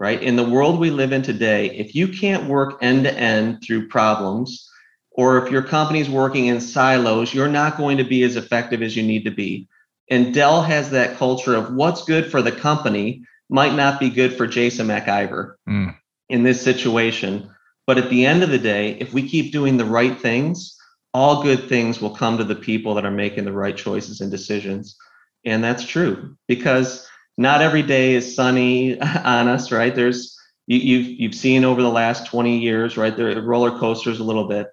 right? 0.00 0.22
In 0.22 0.36
the 0.36 0.48
world 0.48 0.80
we 0.80 0.90
live 0.90 1.12
in 1.12 1.22
today, 1.22 1.70
if 1.76 1.94
you 1.94 2.08
can't 2.08 2.48
work 2.48 2.78
end 2.80 3.04
to 3.04 3.12
end 3.12 3.62
through 3.62 3.88
problems, 3.88 4.70
or 5.10 5.44
if 5.44 5.50
your 5.50 5.62
company's 5.62 6.08
working 6.08 6.46
in 6.46 6.60
silos, 6.60 7.34
you're 7.34 7.48
not 7.48 7.76
going 7.76 7.98
to 7.98 8.04
be 8.04 8.22
as 8.22 8.36
effective 8.36 8.82
as 8.82 8.96
you 8.96 9.02
need 9.02 9.24
to 9.24 9.30
be. 9.30 9.68
And 10.10 10.32
Dell 10.32 10.62
has 10.62 10.90
that 10.90 11.16
culture 11.16 11.54
of 11.54 11.74
what's 11.74 12.04
good 12.04 12.30
for 12.30 12.42
the 12.42 12.52
company 12.52 13.22
might 13.50 13.74
not 13.74 14.00
be 14.00 14.10
good 14.10 14.34
for 14.36 14.46
Jason 14.46 14.86
McIver 14.86 15.54
mm. 15.68 15.94
in 16.28 16.42
this 16.42 16.62
situation. 16.62 17.50
But 17.86 17.98
at 17.98 18.10
the 18.10 18.26
end 18.26 18.42
of 18.42 18.50
the 18.50 18.58
day, 18.58 18.96
if 19.00 19.12
we 19.12 19.28
keep 19.28 19.52
doing 19.52 19.76
the 19.76 19.84
right 19.84 20.18
things, 20.18 20.76
all 21.14 21.42
good 21.42 21.68
things 21.68 22.00
will 22.00 22.14
come 22.14 22.38
to 22.38 22.44
the 22.44 22.54
people 22.54 22.94
that 22.94 23.04
are 23.06 23.10
making 23.10 23.44
the 23.44 23.52
right 23.52 23.76
choices 23.76 24.20
and 24.20 24.30
decisions. 24.30 24.96
And 25.44 25.64
that's 25.64 25.84
true 25.84 26.36
because 26.46 27.08
not 27.38 27.62
every 27.62 27.82
day 27.82 28.14
is 28.14 28.34
sunny 28.34 29.00
on 29.00 29.48
us, 29.48 29.72
right? 29.72 29.94
There's 29.94 30.36
you, 30.66 30.78
have 30.78 30.86
you've, 30.86 31.20
you've 31.20 31.34
seen 31.34 31.64
over 31.64 31.82
the 31.82 31.88
last 31.88 32.26
20 32.26 32.58
years, 32.58 32.98
right? 32.98 33.16
There 33.16 33.40
roller 33.40 33.78
coasters 33.78 34.20
a 34.20 34.24
little 34.24 34.48
bit, 34.48 34.66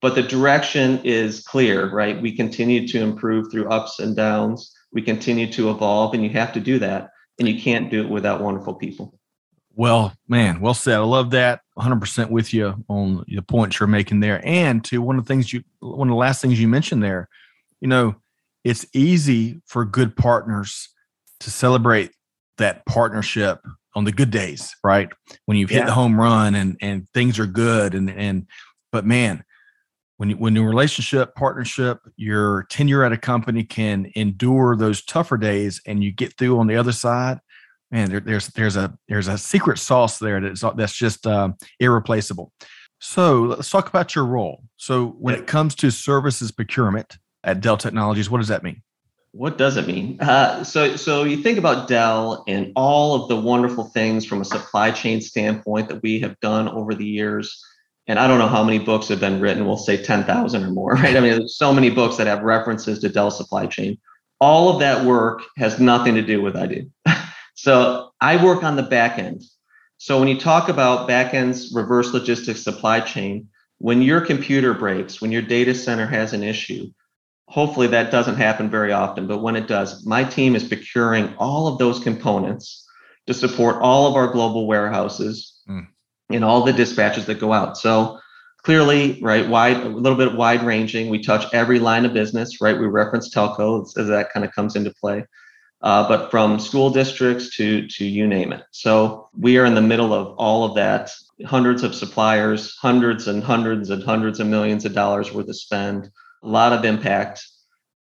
but 0.00 0.14
the 0.14 0.22
direction 0.22 1.00
is 1.04 1.40
clear, 1.42 1.90
right? 1.90 2.20
We 2.20 2.36
continue 2.36 2.86
to 2.88 3.00
improve 3.00 3.50
through 3.50 3.68
ups 3.68 3.98
and 3.98 4.14
downs. 4.14 4.72
We 4.92 5.02
continue 5.02 5.50
to 5.52 5.70
evolve, 5.70 6.14
and 6.14 6.22
you 6.22 6.30
have 6.30 6.52
to 6.52 6.60
do 6.60 6.78
that. 6.78 7.10
And 7.38 7.48
you 7.48 7.60
can't 7.60 7.90
do 7.90 8.02
it 8.02 8.10
without 8.10 8.40
wonderful 8.40 8.74
people. 8.74 9.18
Well, 9.74 10.12
man, 10.26 10.60
well 10.60 10.74
said. 10.74 10.96
I 10.96 11.04
love 11.04 11.30
that. 11.30 11.60
100% 11.78 12.30
with 12.30 12.52
you 12.52 12.84
on 12.88 13.24
the 13.28 13.42
points 13.42 13.78
you're 13.78 13.86
making 13.86 14.18
there. 14.18 14.40
And 14.44 14.84
to 14.86 15.00
one 15.00 15.16
of 15.16 15.24
the 15.24 15.28
things 15.28 15.52
you, 15.52 15.62
one 15.78 16.08
of 16.08 16.12
the 16.12 16.16
last 16.16 16.42
things 16.42 16.60
you 16.60 16.66
mentioned 16.66 17.02
there, 17.02 17.28
you 17.80 17.86
know, 17.86 18.16
it's 18.64 18.84
easy 18.92 19.60
for 19.66 19.84
good 19.84 20.16
partners 20.16 20.88
to 21.40 21.50
celebrate 21.50 22.10
that 22.56 22.84
partnership 22.86 23.60
on 23.94 24.04
the 24.04 24.12
good 24.12 24.30
days, 24.30 24.74
right? 24.82 25.08
When 25.46 25.56
you've 25.56 25.70
hit 25.70 25.80
yeah. 25.80 25.86
the 25.86 25.92
home 25.92 26.18
run 26.18 26.54
and 26.54 26.76
and 26.80 27.08
things 27.14 27.38
are 27.38 27.46
good 27.46 27.94
and 27.94 28.10
and 28.10 28.46
but 28.90 29.06
man, 29.06 29.44
when 30.18 30.30
you, 30.30 30.36
when 30.36 30.54
your 30.54 30.68
relationship 30.68 31.34
partnership 31.34 32.00
your 32.16 32.64
tenure 32.64 33.04
at 33.04 33.12
a 33.12 33.16
company 33.16 33.64
can 33.64 34.10
endure 34.14 34.76
those 34.76 35.02
tougher 35.02 35.38
days 35.38 35.80
and 35.86 36.04
you 36.04 36.12
get 36.12 36.36
through 36.36 36.58
on 36.58 36.66
the 36.66 36.76
other 36.76 36.92
side 36.92 37.40
man 37.90 38.10
there, 38.10 38.20
there's 38.20 38.48
there's 38.48 38.76
a 38.76 38.96
there's 39.08 39.28
a 39.28 39.38
secret 39.38 39.78
sauce 39.78 40.18
there 40.18 40.40
that's 40.40 40.62
that's 40.76 40.94
just 40.94 41.26
uh, 41.26 41.50
irreplaceable. 41.80 42.52
So 43.00 43.42
let's 43.42 43.70
talk 43.70 43.88
about 43.88 44.16
your 44.16 44.26
role. 44.26 44.64
So 44.76 45.10
when 45.20 45.36
it 45.36 45.46
comes 45.46 45.76
to 45.76 45.90
services 45.90 46.50
procurement 46.50 47.18
at 47.44 47.60
dell 47.60 47.76
technologies 47.76 48.28
what 48.28 48.38
does 48.38 48.48
that 48.48 48.62
mean? 48.62 48.82
What 49.32 49.56
does 49.56 49.76
it 49.76 49.86
mean? 49.86 50.20
Uh, 50.20 50.64
so 50.64 50.96
so 50.96 51.24
you 51.24 51.38
think 51.38 51.58
about 51.58 51.86
dell 51.86 52.44
and 52.48 52.72
all 52.74 53.22
of 53.22 53.28
the 53.28 53.36
wonderful 53.36 53.84
things 53.84 54.26
from 54.26 54.40
a 54.40 54.44
supply 54.44 54.90
chain 54.90 55.20
standpoint 55.20 55.88
that 55.88 56.02
we 56.02 56.18
have 56.20 56.38
done 56.40 56.68
over 56.68 56.94
the 56.94 57.06
years 57.06 57.64
and 58.08 58.18
I 58.18 58.26
don't 58.26 58.38
know 58.38 58.48
how 58.48 58.64
many 58.64 58.78
books 58.78 59.08
have 59.08 59.20
been 59.20 59.38
written. 59.38 59.66
We'll 59.66 59.76
say 59.76 60.02
10,000 60.02 60.64
or 60.64 60.70
more, 60.70 60.92
right? 60.94 61.16
I 61.16 61.20
mean, 61.20 61.38
there's 61.38 61.56
so 61.56 61.72
many 61.72 61.90
books 61.90 62.16
that 62.16 62.26
have 62.26 62.42
references 62.42 62.98
to 63.00 63.08
Dell 63.08 63.30
supply 63.30 63.66
chain. 63.66 63.98
All 64.40 64.70
of 64.70 64.80
that 64.80 65.04
work 65.04 65.42
has 65.56 65.78
nothing 65.78 66.14
to 66.14 66.22
do 66.22 66.40
with 66.40 66.56
I 66.56 66.66
do. 66.66 66.90
so 67.54 68.12
I 68.20 68.42
work 68.42 68.64
on 68.64 68.76
the 68.76 68.82
back 68.82 69.18
end. 69.18 69.42
So 69.98 70.18
when 70.18 70.28
you 70.28 70.38
talk 70.38 70.68
about 70.68 71.08
back 71.08 71.34
end's 71.34 71.72
reverse 71.74 72.12
logistics 72.14 72.62
supply 72.62 73.00
chain, 73.00 73.48
when 73.78 74.00
your 74.00 74.20
computer 74.20 74.74
breaks, 74.74 75.20
when 75.20 75.32
your 75.32 75.42
data 75.42 75.74
center 75.74 76.06
has 76.06 76.32
an 76.32 76.42
issue, 76.42 76.90
hopefully 77.46 77.88
that 77.88 78.10
doesn't 78.10 78.36
happen 78.36 78.70
very 78.70 78.92
often, 78.92 79.26
but 79.26 79.42
when 79.42 79.56
it 79.56 79.66
does, 79.66 80.06
my 80.06 80.22
team 80.22 80.54
is 80.54 80.64
procuring 80.64 81.34
all 81.36 81.66
of 81.66 81.78
those 81.78 81.98
components 81.98 82.86
to 83.26 83.34
support 83.34 83.76
all 83.82 84.06
of 84.06 84.14
our 84.14 84.28
global 84.28 84.66
warehouses. 84.66 85.60
Mm 85.68 85.88
in 86.30 86.42
all 86.42 86.62
the 86.62 86.72
dispatches 86.72 87.26
that 87.26 87.40
go 87.40 87.52
out. 87.52 87.76
So 87.78 88.20
clearly, 88.62 89.18
right, 89.22 89.48
wide, 89.48 89.78
a 89.78 89.88
little 89.88 90.18
bit 90.18 90.34
wide 90.34 90.62
ranging. 90.62 91.08
We 91.08 91.22
touch 91.22 91.52
every 91.52 91.78
line 91.78 92.04
of 92.04 92.12
business, 92.12 92.60
right? 92.60 92.78
We 92.78 92.86
reference 92.86 93.34
telco 93.34 93.82
as 93.96 94.08
that 94.08 94.32
kind 94.32 94.44
of 94.44 94.52
comes 94.52 94.76
into 94.76 94.92
play. 95.00 95.24
Uh, 95.80 96.08
but 96.08 96.30
from 96.30 96.58
school 96.58 96.90
districts 96.90 97.56
to 97.56 97.86
to 97.86 98.04
you 98.04 98.26
name 98.26 98.52
it. 98.52 98.64
So 98.72 99.28
we 99.38 99.58
are 99.58 99.64
in 99.64 99.74
the 99.74 99.80
middle 99.80 100.12
of 100.12 100.34
all 100.36 100.64
of 100.64 100.74
that. 100.74 101.12
Hundreds 101.46 101.84
of 101.84 101.94
suppliers, 101.94 102.76
hundreds 102.76 103.28
and 103.28 103.44
hundreds 103.44 103.90
and 103.90 104.02
hundreds 104.02 104.40
of 104.40 104.48
millions 104.48 104.84
of 104.84 104.92
dollars 104.92 105.32
worth 105.32 105.48
of 105.48 105.56
spend, 105.56 106.10
a 106.42 106.48
lot 106.48 106.72
of 106.72 106.84
impact. 106.84 107.46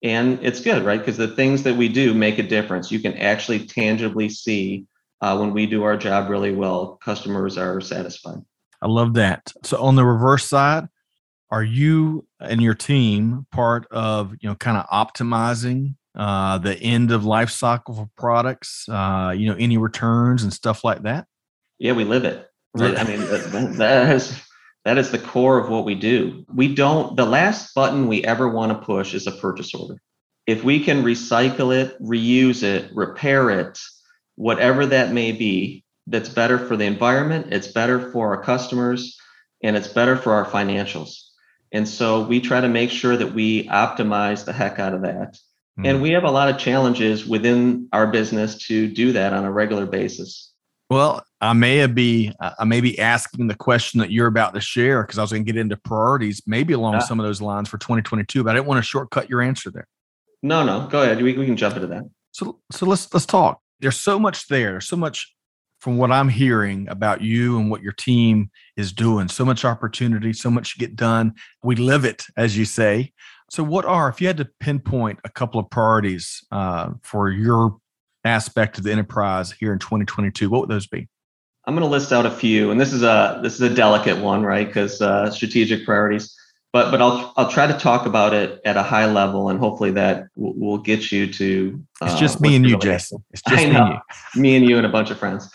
And 0.04 0.38
it's 0.40 0.60
good, 0.60 0.84
right? 0.84 1.00
Because 1.00 1.16
the 1.16 1.26
things 1.26 1.64
that 1.64 1.76
we 1.76 1.88
do 1.88 2.14
make 2.14 2.38
a 2.38 2.44
difference. 2.44 2.92
You 2.92 3.00
can 3.00 3.14
actually 3.14 3.66
tangibly 3.66 4.28
see 4.28 4.86
uh, 5.24 5.34
when 5.38 5.54
we 5.54 5.64
do 5.64 5.84
our 5.84 5.96
job 5.96 6.28
really 6.28 6.54
well, 6.54 6.98
customers 7.02 7.56
are 7.56 7.80
satisfied. 7.80 8.42
I 8.82 8.88
love 8.88 9.14
that. 9.14 9.50
So 9.62 9.82
on 9.82 9.96
the 9.96 10.04
reverse 10.04 10.44
side, 10.44 10.86
are 11.50 11.64
you 11.64 12.26
and 12.40 12.60
your 12.60 12.74
team 12.74 13.46
part 13.50 13.86
of 13.90 14.34
you 14.40 14.50
know 14.50 14.54
kind 14.54 14.76
of 14.76 14.86
optimizing 14.88 15.94
uh, 16.14 16.58
the 16.58 16.76
end 16.76 17.10
of 17.10 17.24
life 17.24 17.48
cycle 17.48 17.94
for 17.94 18.10
products? 18.18 18.86
Uh, 18.86 19.32
you 19.34 19.48
know, 19.48 19.56
any 19.58 19.78
returns 19.78 20.42
and 20.42 20.52
stuff 20.52 20.84
like 20.84 21.02
that? 21.04 21.26
Yeah, 21.78 21.92
we 21.92 22.04
live 22.04 22.26
it. 22.26 22.46
Right? 22.74 22.98
I 22.98 23.04
mean, 23.04 23.20
that, 23.20 23.74
that 23.78 24.14
is 24.14 24.38
that 24.84 24.98
is 24.98 25.10
the 25.10 25.18
core 25.18 25.56
of 25.56 25.70
what 25.70 25.86
we 25.86 25.94
do. 25.94 26.44
We 26.54 26.74
don't. 26.74 27.16
The 27.16 27.24
last 27.24 27.74
button 27.74 28.08
we 28.08 28.22
ever 28.24 28.50
want 28.50 28.72
to 28.72 28.84
push 28.84 29.14
is 29.14 29.26
a 29.26 29.32
purchase 29.32 29.74
order. 29.74 30.02
If 30.46 30.64
we 30.64 30.84
can 30.84 31.02
recycle 31.02 31.74
it, 31.74 31.98
reuse 32.02 32.62
it, 32.62 32.90
repair 32.94 33.48
it, 33.48 33.78
whatever 34.36 34.86
that 34.86 35.12
may 35.12 35.32
be, 35.32 35.84
that's 36.06 36.28
better 36.28 36.58
for 36.58 36.76
the 36.76 36.84
environment, 36.84 37.46
it's 37.50 37.68
better 37.68 38.10
for 38.10 38.34
our 38.34 38.42
customers, 38.42 39.18
and 39.62 39.76
it's 39.76 39.88
better 39.88 40.16
for 40.16 40.32
our 40.32 40.44
financials. 40.44 41.20
And 41.72 41.88
so 41.88 42.24
we 42.24 42.40
try 42.40 42.60
to 42.60 42.68
make 42.68 42.90
sure 42.90 43.16
that 43.16 43.34
we 43.34 43.66
optimize 43.68 44.44
the 44.44 44.52
heck 44.52 44.78
out 44.78 44.94
of 44.94 45.02
that. 45.02 45.38
Mm. 45.78 45.88
And 45.88 46.02
we 46.02 46.10
have 46.10 46.24
a 46.24 46.30
lot 46.30 46.48
of 46.48 46.58
challenges 46.58 47.26
within 47.26 47.88
our 47.92 48.06
business 48.06 48.56
to 48.66 48.86
do 48.86 49.12
that 49.12 49.32
on 49.32 49.44
a 49.44 49.50
regular 49.50 49.86
basis. 49.86 50.52
Well, 50.90 51.24
I 51.40 51.54
may 51.54 51.84
be 51.86 52.32
I 52.40 52.64
may 52.64 52.80
be 52.80 52.98
asking 52.98 53.48
the 53.48 53.54
question 53.54 53.98
that 54.00 54.12
you're 54.12 54.26
about 54.26 54.54
to 54.54 54.60
share 54.60 55.02
because 55.02 55.18
I 55.18 55.22
was 55.22 55.32
going 55.32 55.44
to 55.44 55.52
get 55.52 55.58
into 55.58 55.76
priorities, 55.78 56.42
maybe 56.46 56.74
along 56.74 56.94
yeah. 56.94 56.98
some 57.00 57.18
of 57.18 57.26
those 57.26 57.40
lines 57.40 57.68
for 57.68 57.78
2022, 57.78 58.44
but 58.44 58.50
I 58.50 58.54
didn't 58.54 58.66
want 58.66 58.78
to 58.78 58.86
shortcut 58.86 59.28
your 59.30 59.40
answer 59.40 59.70
there. 59.70 59.88
No, 60.42 60.62
no, 60.62 60.86
go 60.86 61.02
ahead. 61.02 61.22
We, 61.22 61.36
we 61.36 61.46
can 61.46 61.56
jump 61.56 61.74
into 61.74 61.88
that. 61.88 62.04
So, 62.32 62.60
so 62.70 62.86
let's 62.86 63.12
let's 63.12 63.26
talk 63.26 63.60
there's 63.84 64.00
so 64.00 64.18
much 64.18 64.48
there, 64.48 64.80
so 64.80 64.96
much 64.96 65.34
from 65.78 65.98
what 65.98 66.10
I'm 66.10 66.30
hearing 66.30 66.88
about 66.88 67.20
you 67.20 67.58
and 67.58 67.70
what 67.70 67.82
your 67.82 67.92
team 67.92 68.50
is 68.78 68.94
doing, 68.94 69.28
so 69.28 69.44
much 69.44 69.62
opportunity, 69.62 70.32
so 70.32 70.50
much 70.50 70.72
to 70.72 70.78
get 70.78 70.96
done. 70.96 71.34
We 71.62 71.76
live 71.76 72.06
it, 72.06 72.24
as 72.34 72.56
you 72.56 72.64
say. 72.64 73.12
So, 73.50 73.62
what 73.62 73.84
are, 73.84 74.08
if 74.08 74.22
you 74.22 74.26
had 74.26 74.38
to 74.38 74.48
pinpoint 74.58 75.20
a 75.24 75.28
couple 75.28 75.60
of 75.60 75.68
priorities 75.68 76.42
uh, 76.50 76.92
for 77.02 77.28
your 77.28 77.76
aspect 78.24 78.78
of 78.78 78.84
the 78.84 78.92
enterprise 78.92 79.52
here 79.52 79.74
in 79.74 79.78
2022, 79.78 80.48
what 80.48 80.62
would 80.62 80.70
those 80.70 80.86
be? 80.86 81.06
I'm 81.66 81.74
going 81.74 81.84
to 81.84 81.90
list 81.90 82.10
out 82.10 82.24
a 82.24 82.30
few, 82.30 82.70
and 82.70 82.80
this 82.80 82.94
is 82.94 83.02
a 83.02 83.40
this 83.42 83.54
is 83.56 83.60
a 83.60 83.74
delicate 83.74 84.16
one, 84.16 84.42
right? 84.42 84.66
Because 84.66 85.02
uh, 85.02 85.30
strategic 85.30 85.84
priorities 85.84 86.33
but 86.74 86.90
but 86.90 87.00
I'll 87.00 87.32
I'll 87.36 87.48
try 87.48 87.68
to 87.68 87.78
talk 87.78 88.04
about 88.04 88.34
it 88.34 88.60
at 88.64 88.76
a 88.76 88.82
high 88.82 89.06
level, 89.06 89.48
and 89.48 89.60
hopefully 89.60 89.92
that 89.92 90.26
will, 90.34 90.54
will 90.54 90.78
get 90.78 91.12
you 91.12 91.32
to. 91.32 91.80
Uh, 92.02 92.06
it's 92.06 92.18
just 92.18 92.40
me 92.40 92.56
and 92.56 92.68
you, 92.68 92.76
Jason. 92.78 93.24
It's 93.30 93.42
just 93.48 93.64
me 93.64 93.70
and 93.70 93.88
you. 93.88 94.40
me 94.42 94.56
and 94.56 94.68
you 94.68 94.76
and 94.76 94.84
a 94.84 94.88
bunch 94.88 95.12
of 95.12 95.18
friends. 95.18 95.48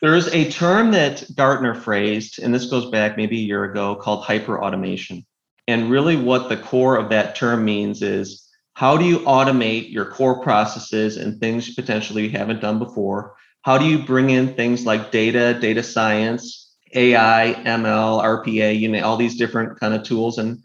There's 0.00 0.28
a 0.28 0.48
term 0.48 0.92
that 0.92 1.24
Gartner 1.34 1.74
phrased, 1.74 2.38
and 2.38 2.54
this 2.54 2.66
goes 2.66 2.90
back 2.92 3.16
maybe 3.16 3.38
a 3.38 3.42
year 3.42 3.64
ago, 3.64 3.96
called 3.96 4.24
hyper 4.24 4.62
automation. 4.62 5.26
And 5.66 5.90
really, 5.90 6.14
what 6.14 6.48
the 6.48 6.56
core 6.56 6.96
of 6.96 7.08
that 7.08 7.34
term 7.34 7.64
means 7.64 8.00
is 8.00 8.48
how 8.74 8.96
do 8.96 9.04
you 9.04 9.18
automate 9.20 9.90
your 9.90 10.04
core 10.04 10.40
processes 10.42 11.16
and 11.16 11.40
things 11.40 11.74
potentially 11.74 12.22
you 12.22 12.30
haven't 12.30 12.60
done 12.60 12.78
before? 12.78 13.34
How 13.62 13.78
do 13.78 13.84
you 13.84 13.98
bring 13.98 14.30
in 14.30 14.54
things 14.54 14.86
like 14.86 15.10
data, 15.10 15.58
data 15.60 15.82
science, 15.82 16.69
AI, 16.94 17.54
ML, 17.64 18.22
RPA, 18.22 18.78
you 18.78 18.88
know, 18.88 19.02
all 19.04 19.16
these 19.16 19.36
different 19.36 19.78
kind 19.78 19.94
of 19.94 20.02
tools 20.02 20.38
and 20.38 20.62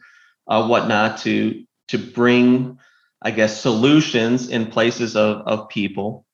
uh, 0.48 0.68
whatnot 0.68 1.20
to 1.20 1.64
to 1.88 1.98
bring, 1.98 2.80
I 3.22 3.32
guess, 3.32 3.62
solutions 3.62 4.50
in 4.50 4.68
places 4.68 5.16
of 5.16 5.48
of 5.48 5.70
people, 5.70 6.26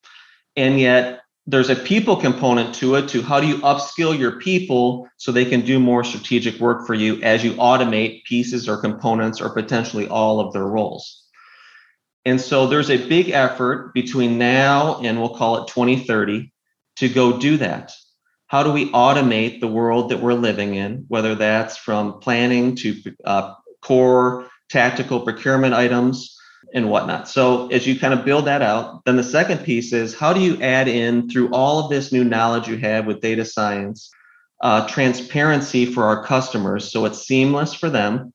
and 0.55 0.79
yet 0.79 1.21
there's 1.47 1.69
a 1.69 1.75
people 1.75 2.15
component 2.15 2.75
to 2.75 2.95
it. 2.95 3.09
To 3.09 3.21
how 3.21 3.39
do 3.39 3.47
you 3.47 3.57
upskill 3.59 4.17
your 4.17 4.39
people 4.39 5.09
so 5.17 5.31
they 5.31 5.45
can 5.45 5.61
do 5.61 5.79
more 5.79 6.03
strategic 6.03 6.59
work 6.59 6.85
for 6.85 6.93
you 6.93 7.21
as 7.23 7.43
you 7.43 7.53
automate 7.53 8.23
pieces 8.25 8.69
or 8.69 8.77
components 8.77 9.41
or 9.41 9.49
potentially 9.49 10.07
all 10.07 10.39
of 10.39 10.53
their 10.53 10.65
roles. 10.65 11.21
And 12.25 12.39
so 12.39 12.67
there's 12.67 12.91
a 12.91 13.07
big 13.07 13.29
effort 13.29 13.93
between 13.93 14.37
now 14.37 14.99
and 15.01 15.19
we'll 15.19 15.35
call 15.35 15.63
it 15.63 15.67
2030 15.69 16.53
to 16.97 17.09
go 17.09 17.39
do 17.39 17.57
that 17.57 17.91
how 18.51 18.63
do 18.63 18.71
we 18.73 18.91
automate 18.91 19.61
the 19.61 19.67
world 19.67 20.09
that 20.09 20.19
we're 20.19 20.33
living 20.33 20.75
in, 20.75 21.05
whether 21.07 21.35
that's 21.35 21.77
from 21.77 22.19
planning 22.19 22.75
to 22.75 23.01
uh, 23.23 23.53
core 23.81 24.45
tactical 24.69 25.21
procurement 25.21 25.73
items 25.73 26.37
and 26.73 26.89
whatnot. 26.89 27.29
So 27.29 27.69
as 27.69 27.87
you 27.87 27.97
kind 27.97 28.13
of 28.13 28.25
build 28.25 28.47
that 28.47 28.61
out, 28.61 29.05
then 29.05 29.15
the 29.15 29.23
second 29.23 29.59
piece 29.59 29.93
is 29.93 30.13
how 30.13 30.33
do 30.33 30.41
you 30.41 30.61
add 30.61 30.89
in 30.89 31.29
through 31.29 31.53
all 31.53 31.79
of 31.79 31.89
this 31.89 32.11
new 32.11 32.25
knowledge 32.25 32.67
you 32.67 32.75
have 32.79 33.05
with 33.05 33.21
data 33.21 33.45
science, 33.45 34.11
uh, 34.59 34.85
transparency 34.85 35.85
for 35.85 36.03
our 36.03 36.25
customers 36.25 36.91
so 36.91 37.05
it's 37.05 37.25
seamless 37.25 37.73
for 37.73 37.89
them. 37.89 38.33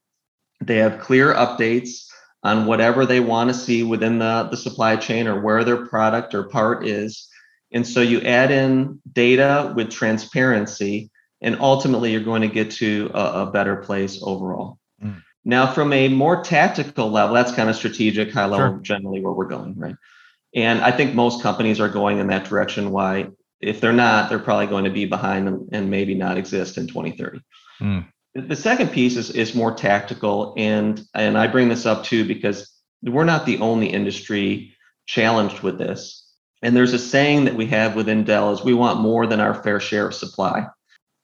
They 0.63 0.77
have 0.79 0.99
clear 0.99 1.35
updates 1.35 2.07
on 2.43 2.65
whatever 2.65 3.05
they 3.05 3.21
want 3.21 3.51
to 3.51 3.55
see 3.55 3.83
within 3.83 4.19
the, 4.19 4.49
the 4.51 4.57
supply 4.57 4.97
chain 4.97 5.29
or 5.29 5.43
where 5.43 5.63
their 5.63 5.85
product 5.85 6.35
or 6.35 6.45
part 6.45 6.87
is 6.87 7.29
and 7.77 7.87
so 7.87 8.01
you 8.01 8.23
add 8.23 8.51
in 8.51 9.03
data 9.13 9.71
with 9.77 9.91
transparency, 9.91 11.11
and 11.43 11.59
ultimately 11.61 12.11
you're 12.11 12.23
going 12.23 12.41
to 12.41 12.49
get 12.49 12.71
to 12.71 13.11
a, 13.13 13.43
a 13.43 13.51
better 13.51 13.77
place 13.77 14.19
overall. 14.23 14.79
Mm. 15.05 15.23
Now, 15.45 15.71
from 15.71 15.93
a 15.93 16.09
more 16.09 16.43
tactical 16.43 17.11
level, 17.11 17.35
that's 17.35 17.53
kind 17.53 17.69
of 17.69 17.77
strategic, 17.77 18.33
high 18.33 18.47
level, 18.47 18.77
sure. 18.77 18.79
generally 18.79 19.21
where 19.21 19.35
we're 19.35 19.45
going, 19.45 19.75
right? 19.77 19.95
And 20.55 20.81
I 20.81 20.91
think 20.91 21.15
most 21.15 21.43
companies 21.43 21.79
are 21.79 21.91
going 21.91 22.19
in 22.19 22.29
that 22.29 22.47
direction. 22.47 22.93
Why? 22.93 23.29
If 23.61 23.83
they're 23.83 23.93
not, 23.93 24.31
they're 24.31 24.39
probably 24.39 24.69
going 24.69 24.85
to 24.85 24.91
be 24.91 25.05
behind 25.05 25.47
and, 25.47 25.69
and 25.71 25.91
maybe 25.91 26.15
not 26.15 26.39
exist 26.39 26.79
in 26.79 26.87
2030. 26.87 27.43
Mm. 27.83 28.07
The 28.35 28.57
second 28.57 28.89
piece 28.89 29.17
is, 29.17 29.29
is 29.31 29.55
more 29.55 29.75
tactical, 29.75 30.55
and 30.57 31.03
and 31.13 31.37
I 31.37 31.47
bring 31.47 31.69
this 31.69 31.85
up 31.85 32.05
too 32.05 32.25
because 32.27 32.73
we're 33.03 33.25
not 33.25 33.45
the 33.45 33.59
only 33.59 33.89
industry 33.89 34.75
challenged 35.05 35.61
with 35.61 35.77
this. 35.77 36.26
And 36.63 36.75
there's 36.75 36.93
a 36.93 36.99
saying 36.99 37.45
that 37.45 37.55
we 37.55 37.67
have 37.67 37.95
within 37.95 38.25
Dell 38.25 38.53
is 38.53 38.65
we 38.65 38.75
want 38.75 39.01
more 39.01 39.27
than 39.27 39.41
our 39.41 39.55
fair 39.55 39.79
share 39.79 40.09
of 40.09 40.15
supply. 40.15 40.67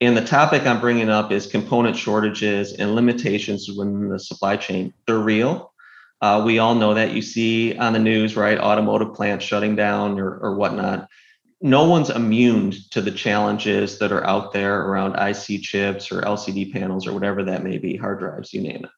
And 0.00 0.16
the 0.16 0.24
topic 0.24 0.66
I'm 0.66 0.80
bringing 0.80 1.08
up 1.08 1.32
is 1.32 1.46
component 1.46 1.96
shortages 1.96 2.72
and 2.72 2.94
limitations 2.94 3.68
within 3.68 4.08
the 4.08 4.18
supply 4.18 4.56
chain. 4.56 4.92
They're 5.06 5.18
real. 5.18 5.72
Uh, 6.20 6.42
we 6.44 6.58
all 6.58 6.74
know 6.74 6.94
that. 6.94 7.12
You 7.12 7.22
see 7.22 7.76
on 7.76 7.92
the 7.92 7.98
news, 7.98 8.36
right? 8.36 8.58
Automotive 8.58 9.14
plants 9.14 9.44
shutting 9.44 9.74
down 9.74 10.18
or, 10.18 10.38
or 10.38 10.56
whatnot 10.56 11.08
no 11.62 11.84
one's 11.84 12.10
immune 12.10 12.72
to 12.90 13.00
the 13.00 13.10
challenges 13.10 13.98
that 13.98 14.10
are 14.10 14.26
out 14.26 14.52
there 14.52 14.82
around 14.82 15.14
IC 15.14 15.62
chips 15.62 16.10
or 16.10 16.20
LCD 16.22 16.72
panels 16.72 17.06
or 17.06 17.12
whatever 17.12 17.44
that 17.44 17.62
may 17.62 17.78
be, 17.78 17.96
hard 17.96 18.18
drives, 18.18 18.52
you 18.52 18.60
name 18.60 18.84
it. 18.84 18.90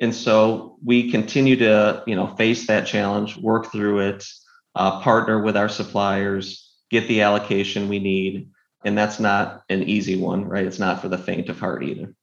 And 0.00 0.14
so 0.14 0.78
we 0.82 1.10
continue 1.10 1.54
to, 1.56 2.02
you 2.06 2.16
know, 2.16 2.28
face 2.28 2.66
that 2.66 2.86
challenge, 2.86 3.36
work 3.36 3.70
through 3.70 4.00
it, 4.00 4.24
uh, 4.74 5.00
partner 5.00 5.42
with 5.42 5.56
our 5.56 5.68
suppliers, 5.68 6.72
get 6.90 7.08
the 7.08 7.22
allocation 7.22 7.88
we 7.88 7.98
need, 7.98 8.50
and 8.84 8.96
that's 8.96 9.20
not 9.20 9.62
an 9.68 9.82
easy 9.82 10.16
one, 10.16 10.44
right? 10.44 10.66
It's 10.66 10.78
not 10.78 11.00
for 11.00 11.08
the 11.08 11.18
faint 11.18 11.48
of 11.48 11.58
heart 11.58 11.84
either. 11.84 12.14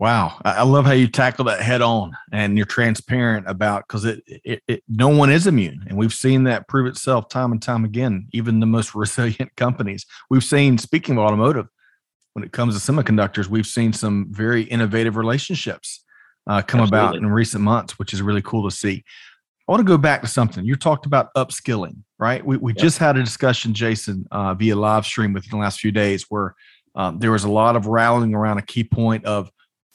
Wow, 0.00 0.40
I 0.44 0.64
love 0.64 0.86
how 0.86 0.92
you 0.92 1.06
tackle 1.06 1.44
that 1.44 1.60
head 1.60 1.80
on, 1.80 2.16
and 2.32 2.56
you're 2.56 2.66
transparent 2.66 3.48
about 3.48 3.84
because 3.86 4.04
it, 4.04 4.24
it, 4.26 4.62
it, 4.66 4.82
no 4.88 5.08
one 5.08 5.30
is 5.30 5.46
immune, 5.46 5.84
and 5.86 5.96
we've 5.96 6.12
seen 6.12 6.44
that 6.44 6.66
prove 6.66 6.88
itself 6.88 7.28
time 7.28 7.52
and 7.52 7.62
time 7.62 7.84
again. 7.84 8.26
Even 8.32 8.58
the 8.58 8.66
most 8.66 8.94
resilient 8.94 9.54
companies, 9.56 10.04
we've 10.30 10.42
seen. 10.42 10.78
Speaking 10.78 11.16
of 11.16 11.24
automotive, 11.24 11.68
when 12.32 12.44
it 12.44 12.50
comes 12.50 12.74
to 12.74 12.92
semiconductors, 12.92 13.46
we've 13.46 13.68
seen 13.68 13.92
some 13.92 14.26
very 14.30 14.64
innovative 14.64 15.14
relationships 15.16 16.04
uh, 16.48 16.60
come 16.60 16.80
Absolutely. 16.80 16.98
about 16.98 17.16
in 17.16 17.26
recent 17.28 17.62
months, 17.62 17.96
which 17.96 18.12
is 18.12 18.20
really 18.20 18.42
cool 18.42 18.68
to 18.68 18.76
see. 18.76 19.04
I 19.66 19.72
want 19.72 19.80
to 19.80 19.84
go 19.84 19.96
back 19.96 20.20
to 20.20 20.28
something 20.28 20.64
you 20.64 20.76
talked 20.76 21.06
about 21.06 21.32
upskilling, 21.34 21.96
right? 22.18 22.44
We 22.44 22.58
we 22.58 22.72
yep. 22.72 22.82
just 22.82 22.98
had 22.98 23.16
a 23.16 23.22
discussion, 23.22 23.72
Jason, 23.72 24.26
uh, 24.30 24.54
via 24.54 24.76
live 24.76 25.06
stream 25.06 25.32
within 25.32 25.50
the 25.50 25.56
last 25.56 25.80
few 25.80 25.90
days, 25.90 26.26
where 26.28 26.54
um, 26.94 27.18
there 27.18 27.32
was 27.32 27.44
a 27.44 27.50
lot 27.50 27.74
of 27.74 27.86
rallying 27.86 28.34
around 28.34 28.58
a 28.58 28.62
key 28.62 28.84
point 28.84 29.24
of 29.24 29.50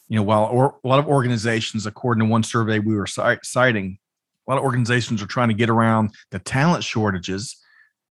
you 0.10 0.16
know, 0.16 0.24
while 0.24 0.46
or, 0.46 0.76
a 0.84 0.88
lot 0.88 1.00
of 1.00 1.08
organizations, 1.08 1.86
according 1.86 2.26
to 2.26 2.30
one 2.30 2.44
survey 2.44 2.80
we 2.80 2.96
were 2.96 3.08
citing, 3.08 4.00
a 4.48 4.52
lot 4.52 4.58
of 4.58 4.64
organizations 4.64 5.22
are 5.22 5.28
trying 5.28 5.50
to 5.50 5.54
get 5.54 5.70
around 5.70 6.10
the 6.32 6.40
talent 6.40 6.84
shortages 6.84 7.56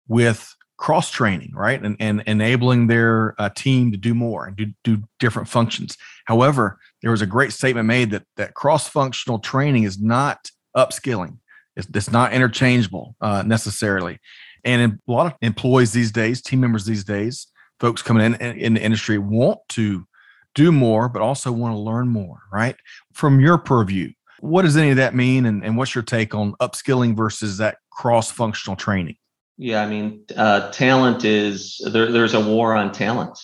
with 0.07 0.55
cross 0.77 1.11
training, 1.11 1.53
right, 1.55 1.83
and 1.83 1.97
and 1.99 2.23
enabling 2.27 2.87
their 2.87 3.35
uh, 3.39 3.51
team 3.51 3.91
to 3.91 3.99
do 3.99 4.15
more 4.15 4.47
and 4.47 4.57
do 4.57 4.67
do 4.85 5.03
different 5.19 5.49
functions. 5.49 5.97
However, 6.27 6.79
there 7.03 7.11
was 7.11 7.21
a 7.21 7.27
great 7.27 7.53
statement 7.53 7.87
made 7.87 8.13
that 8.13 8.23
that 8.37 8.55
cross 8.55 8.89
functional 8.89 9.41
training 9.41 9.83
is 9.83 10.01
not 10.01 10.51
upskilling. 10.77 11.39
It's, 11.79 11.89
it's 11.95 12.11
not 12.11 12.33
interchangeable 12.33 13.17
uh, 13.21 13.43
necessarily. 13.47 14.19
And 14.65 14.99
a 15.09 15.11
lot 15.11 15.27
of 15.27 15.35
employees 15.41 15.93
these 15.93 16.13
days, 16.13 16.43
team 16.43 16.61
members 16.61 16.85
these 16.85 17.05
days, 17.05 17.47
folks 17.81 18.03
coming 18.03 18.35
in 18.35 18.35
in 18.35 18.75
the 18.75 18.83
industry 18.83 19.17
want 19.17 19.61
to 19.71 20.07
do 20.55 20.73
more, 20.73 21.09
but 21.09 21.23
also 21.23 21.53
want 21.53 21.75
to 21.75 21.79
learn 21.79 22.09
more, 22.09 22.41
right? 22.53 22.77
From 23.13 23.41
your 23.41 23.57
purview, 23.57 24.13
what 24.41 24.63
does 24.63 24.77
any 24.77 24.91
of 24.91 24.97
that 24.97 25.15
mean? 25.15 25.47
And, 25.47 25.65
and 25.65 25.77
what's 25.77 25.95
your 25.95 26.05
take 26.05 26.35
on 26.35 26.55
upskilling 26.55 27.17
versus 27.17 27.59
that 27.59 27.79
cross 27.91 28.31
functional 28.31 28.77
training? 28.77 29.17
Yeah, 29.57 29.83
I 29.83 29.89
mean, 29.89 30.25
uh, 30.37 30.71
talent 30.71 31.25
is 31.25 31.81
there, 31.93 32.11
there's 32.11 32.35
a 32.35 32.41
war 32.41 32.75
on 32.75 32.93
talent. 32.93 33.39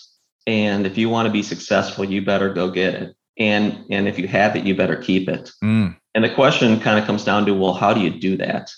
And 0.47 0.87
if 0.87 0.99
you 0.99 1.09
want 1.09 1.27
to 1.27 1.33
be 1.33 1.43
successful, 1.43 2.05
you 2.05 2.25
better 2.25 2.53
go 2.53 2.71
get 2.71 2.95
it. 2.95 3.17
And 3.39 3.85
and 3.91 4.07
if 4.09 4.19
you 4.19 4.29
have 4.29 4.57
it, 4.57 4.65
you 4.65 4.77
better 4.77 4.97
keep 4.97 5.29
it. 5.29 5.51
Mm. 5.63 5.97
And 6.15 6.25
the 6.25 6.31
question 6.31 6.79
kind 6.81 6.99
of 6.99 7.05
comes 7.05 7.25
down 7.25 7.47
to, 7.47 7.55
well, 7.55 7.75
how 7.75 7.93
do 7.93 8.01
you 8.01 8.11
do 8.11 8.37
that? 8.37 8.71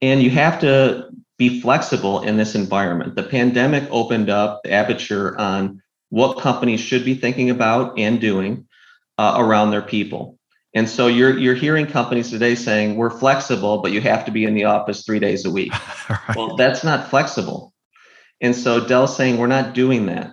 And 0.00 0.22
you 0.22 0.30
have 0.30 0.60
to 0.60 1.10
be 1.38 1.60
flexible 1.60 2.22
in 2.22 2.36
this 2.36 2.54
environment. 2.54 3.14
The 3.14 3.22
pandemic 3.22 3.84
opened 3.90 4.30
up 4.30 4.62
the 4.62 4.72
aperture 4.72 5.38
on 5.38 5.82
what 6.08 6.38
companies 6.38 6.80
should 6.80 7.04
be 7.04 7.14
thinking 7.14 7.50
about 7.50 7.98
and 7.98 8.20
doing 8.20 8.66
uh, 9.18 9.34
around 9.36 9.70
their 9.70 9.82
people. 9.82 10.38
And 10.74 10.88
so 10.88 11.06
you're 11.06 11.38
you're 11.38 11.54
hearing 11.54 11.86
companies 11.86 12.30
today 12.30 12.54
saying 12.54 12.96
we're 12.96 13.10
flexible, 13.10 13.82
but 13.82 13.92
you 13.92 14.00
have 14.00 14.24
to 14.24 14.30
be 14.30 14.44
in 14.44 14.54
the 14.54 14.64
office 14.64 15.04
three 15.04 15.18
days 15.18 15.44
a 15.44 15.50
week. 15.50 15.72
right. 16.10 16.36
Well, 16.36 16.56
that's 16.56 16.82
not 16.82 17.10
flexible. 17.10 17.74
And 18.40 18.56
so 18.56 18.84
Dell's 18.84 19.16
saying 19.16 19.38
we're 19.38 19.46
not 19.46 19.74
doing 19.74 20.06
that. 20.06 20.32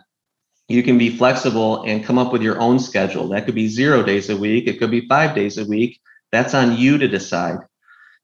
You 0.69 0.83
can 0.83 0.97
be 0.97 1.09
flexible 1.09 1.83
and 1.83 2.05
come 2.05 2.17
up 2.17 2.31
with 2.31 2.41
your 2.41 2.59
own 2.59 2.79
schedule. 2.79 3.27
That 3.29 3.45
could 3.45 3.55
be 3.55 3.67
zero 3.67 4.03
days 4.03 4.29
a 4.29 4.37
week. 4.37 4.67
It 4.67 4.79
could 4.79 4.91
be 4.91 5.07
five 5.07 5.35
days 5.35 5.57
a 5.57 5.65
week. 5.65 5.99
That's 6.31 6.53
on 6.53 6.77
you 6.77 6.97
to 6.99 7.07
decide. 7.07 7.57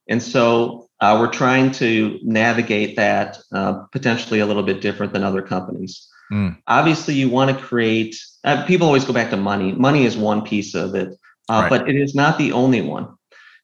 And 0.08 0.22
so 0.22 0.88
uh, 1.02 1.18
we're 1.20 1.32
trying 1.32 1.72
to 1.72 2.20
navigate 2.24 2.96
that 2.96 3.40
uh, 3.52 3.84
potentially 3.92 4.40
a 4.40 4.46
little 4.46 4.64
bit 4.64 4.80
different 4.80 5.12
than 5.12 5.24
other 5.24 5.42
companies. 5.42 6.08
Mm. 6.32 6.58
Obviously, 6.68 7.16
you 7.16 7.30
want 7.30 7.56
to 7.56 7.64
create. 7.64 8.16
Uh, 8.44 8.66
people 8.66 8.88
always 8.88 9.06
go 9.06 9.14
back 9.14 9.30
to 9.32 9.38
money. 9.38 9.72
Money 9.72 10.06
is 10.06 10.16
one 10.16 10.44
piece 10.44 10.74
of 10.74 10.96
it, 10.96 11.10
uh, 11.50 11.62
right. 11.62 11.70
but 11.70 11.90
it 11.90 11.96
is 11.96 12.16
not 12.16 12.38
the 12.38 12.52
only 12.52 12.82
one. 12.82 13.08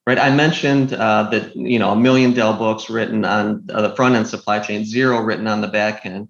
Right? 0.06 0.20
I 0.20 0.32
mentioned 0.32 0.94
uh, 0.94 1.30
that 1.30 1.56
you 1.56 1.80
know 1.80 1.92
a 1.92 1.96
million 1.96 2.34
Dell 2.34 2.54
books 2.54 2.90
written 2.90 3.24
on 3.26 3.66
the 3.68 3.94
front 3.96 4.16
end 4.16 4.28
supply 4.28 4.60
chain, 4.60 4.84
zero 4.86 5.22
written 5.22 5.48
on 5.48 5.62
the 5.62 5.68
back 5.68 6.06
end. 6.06 6.28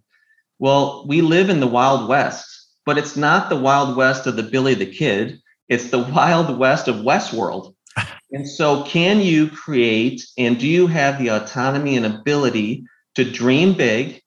Well, 0.61 1.05
we 1.07 1.21
live 1.21 1.49
in 1.49 1.59
the 1.59 1.65
Wild 1.65 2.07
West, 2.07 2.67
but 2.85 2.99
it's 2.99 3.17
not 3.17 3.49
the 3.49 3.55
Wild 3.55 3.97
West 3.97 4.27
of 4.27 4.35
the 4.35 4.43
Billy 4.43 4.75
the 4.75 4.85
Kid. 4.85 5.41
It's 5.67 5.89
the 5.89 5.97
Wild 6.15 6.55
West 6.55 6.87
of 6.87 6.97
Westworld. 6.97 7.73
and 8.31 8.47
so, 8.47 8.83
can 8.83 9.21
you 9.21 9.49
create 9.49 10.23
and 10.37 10.59
do 10.59 10.67
you 10.67 10.85
have 10.85 11.17
the 11.17 11.29
autonomy 11.29 11.97
and 11.97 12.05
ability 12.05 12.85
to 13.15 13.23
dream 13.23 13.73
big 13.73 14.21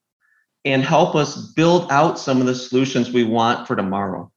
and 0.65 0.83
help 0.83 1.15
us 1.15 1.37
build 1.53 1.87
out 1.93 2.19
some 2.19 2.41
of 2.41 2.47
the 2.47 2.55
solutions 2.57 3.13
we 3.13 3.23
want 3.23 3.69
for 3.69 3.77
tomorrow. 3.77 4.29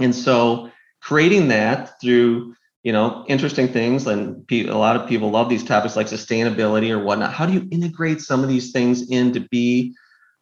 And 0.00 0.14
so 0.14 0.70
creating 1.00 1.48
that 1.48 1.98
through 1.98 2.54
you 2.82 2.92
know 2.92 3.24
interesting 3.26 3.68
things 3.68 4.06
and 4.06 4.44
a 4.50 4.76
lot 4.76 4.96
of 4.96 5.08
people 5.08 5.30
love 5.30 5.48
these 5.48 5.64
topics 5.64 5.96
like 5.96 6.08
sustainability 6.08 6.90
or 6.90 6.98
whatnot 6.98 7.32
how 7.32 7.46
do 7.46 7.52
you 7.52 7.68
integrate 7.70 8.20
some 8.20 8.42
of 8.42 8.48
these 8.48 8.72
things 8.72 9.08
in 9.08 9.32
to 9.32 9.40
be 9.50 9.94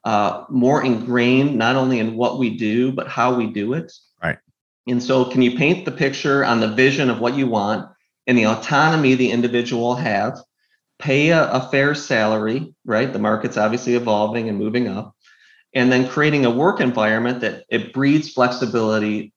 uh, 0.04 0.44
more 0.48 0.82
ingrained 0.84 1.56
not 1.56 1.76
only 1.76 1.98
in 1.98 2.16
what 2.16 2.38
we 2.38 2.56
do 2.56 2.90
but 2.92 3.08
how 3.08 3.34
we 3.34 3.46
do 3.46 3.74
it 3.74 3.92
right 4.22 4.38
and 4.86 5.02
so 5.02 5.24
can 5.24 5.42
you 5.42 5.56
paint 5.56 5.84
the 5.84 5.92
picture 5.92 6.44
on 6.44 6.60
the 6.60 6.68
vision 6.68 7.10
of 7.10 7.20
what 7.20 7.36
you 7.36 7.46
want 7.46 7.88
and 8.26 8.38
the 8.38 8.46
autonomy 8.46 9.14
the 9.14 9.30
individual 9.30 9.94
have 9.94 10.38
pay 11.00 11.30
a, 11.30 11.50
a 11.50 11.68
fair 11.70 11.94
salary, 11.94 12.74
right? 12.84 13.12
The 13.12 13.18
market's 13.18 13.56
obviously 13.56 13.94
evolving 13.94 14.48
and 14.48 14.58
moving 14.58 14.86
up. 14.86 15.16
And 15.74 15.90
then 15.90 16.08
creating 16.08 16.44
a 16.44 16.50
work 16.50 16.80
environment 16.80 17.40
that 17.40 17.64
it 17.68 17.92
breeds 17.92 18.30
flexibility, 18.30 19.32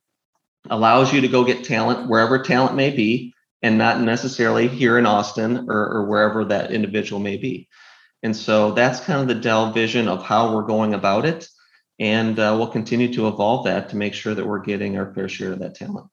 allows 0.70 1.14
you 1.14 1.22
to 1.22 1.28
go 1.28 1.44
get 1.44 1.64
talent 1.64 2.10
wherever 2.10 2.40
talent 2.40 2.76
may 2.76 2.90
be, 2.90 3.34
and 3.62 3.78
not 3.78 4.02
necessarily 4.02 4.68
here 4.68 4.98
in 4.98 5.06
Austin 5.06 5.70
or, 5.70 5.90
or 5.90 6.06
wherever 6.06 6.44
that 6.46 6.72
individual 6.72 7.20
may 7.20 7.38
be. 7.38 7.70
And 8.24 8.36
so 8.36 8.72
that's 8.72 9.02
kind 9.02 9.22
of 9.22 9.28
the 9.28 9.42
Dell 9.42 9.72
vision 9.72 10.08
of 10.08 10.24
how 10.24 10.56
we're 10.56 10.64
going 10.64 10.94
about 10.94 11.26
it. 11.26 11.48
And 12.00 12.40
uh, 12.40 12.56
we'll 12.58 12.68
continue 12.68 13.14
to 13.14 13.28
evolve 13.28 13.66
that 13.66 13.90
to 13.90 13.96
make 13.96 14.14
sure 14.14 14.34
that 14.34 14.46
we're 14.46 14.60
getting 14.60 14.98
our 14.98 15.14
fair 15.14 15.30
share 15.30 15.52
of 15.52 15.60
that 15.60 15.76
talent. 15.76 16.08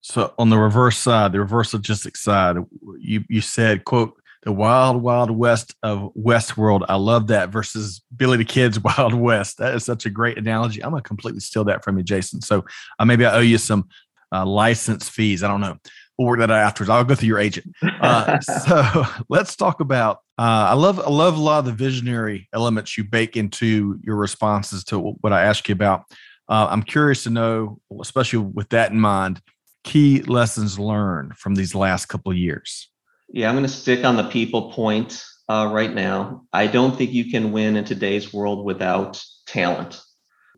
So 0.00 0.32
on 0.38 0.50
the 0.50 0.58
reverse 0.58 0.96
side, 0.96 1.32
the 1.32 1.40
reverse 1.40 1.74
logistics 1.74 2.22
side, 2.22 2.56
you 2.98 3.24
you 3.28 3.40
said, 3.40 3.84
quote, 3.84 4.14
the 4.44 4.52
wild, 4.52 5.02
wild 5.02 5.32
west 5.32 5.74
of 5.82 6.12
Westworld. 6.14 6.86
I 6.88 6.94
love 6.94 7.26
that 7.26 7.50
versus 7.50 8.00
Billy 8.14 8.36
the 8.36 8.44
Kid's 8.44 8.78
Wild 8.84 9.12
West. 9.12 9.58
That 9.58 9.74
is 9.74 9.84
such 9.84 10.06
a 10.06 10.10
great 10.10 10.38
analogy. 10.38 10.82
I'm 10.82 10.90
gonna 10.90 11.02
completely 11.02 11.40
steal 11.40 11.64
that 11.64 11.82
from 11.82 11.98
you, 11.98 12.04
Jason. 12.04 12.40
So 12.40 12.64
uh, 13.00 13.04
maybe 13.04 13.26
I 13.26 13.34
owe 13.34 13.40
you 13.40 13.58
some 13.58 13.88
uh, 14.32 14.46
license 14.46 15.08
fees. 15.08 15.42
I 15.42 15.48
don't 15.48 15.60
know. 15.60 15.76
We'll 16.18 16.28
work 16.28 16.38
that 16.38 16.50
out 16.50 16.58
afterwards. 16.58 16.90
I'll 16.90 17.04
go 17.04 17.14
through 17.14 17.28
your 17.28 17.38
agent. 17.38 17.74
Uh, 18.00 18.40
so 18.66 19.04
let's 19.28 19.56
talk 19.56 19.80
about. 19.80 20.18
Uh, 20.38 20.68
I 20.70 20.74
love 20.74 20.98
I 21.00 21.10
love 21.10 21.36
a 21.36 21.40
lot 21.40 21.60
of 21.60 21.64
the 21.66 21.72
visionary 21.72 22.48
elements 22.52 22.96
you 22.96 23.04
bake 23.04 23.36
into 23.36 23.98
your 24.02 24.16
responses 24.16 24.84
to 24.84 24.98
what 24.98 25.32
I 25.32 25.42
ask 25.44 25.68
you 25.68 25.72
about. 25.72 26.04
Uh, 26.48 26.68
I'm 26.70 26.82
curious 26.82 27.24
to 27.24 27.30
know, 27.30 27.80
especially 28.00 28.38
with 28.38 28.68
that 28.70 28.92
in 28.92 29.00
mind, 29.00 29.40
key 29.84 30.22
lessons 30.22 30.78
learned 30.78 31.36
from 31.36 31.54
these 31.54 31.74
last 31.74 32.06
couple 32.06 32.30
of 32.30 32.38
years. 32.38 32.90
Yeah, 33.32 33.48
I'm 33.48 33.54
going 33.54 33.66
to 33.66 33.72
stick 33.72 34.04
on 34.04 34.16
the 34.16 34.28
people 34.28 34.70
point 34.70 35.24
uh, 35.48 35.68
right 35.72 35.92
now. 35.92 36.44
I 36.52 36.66
don't 36.66 36.96
think 36.96 37.12
you 37.12 37.30
can 37.30 37.52
win 37.52 37.76
in 37.76 37.84
today's 37.84 38.32
world 38.32 38.64
without 38.64 39.22
talent. 39.46 40.00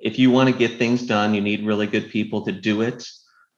If 0.00 0.18
you 0.18 0.30
want 0.30 0.50
to 0.50 0.56
get 0.56 0.78
things 0.78 1.02
done, 1.02 1.34
you 1.34 1.40
need 1.40 1.66
really 1.66 1.86
good 1.86 2.10
people 2.10 2.44
to 2.44 2.52
do 2.52 2.82
it. 2.82 3.06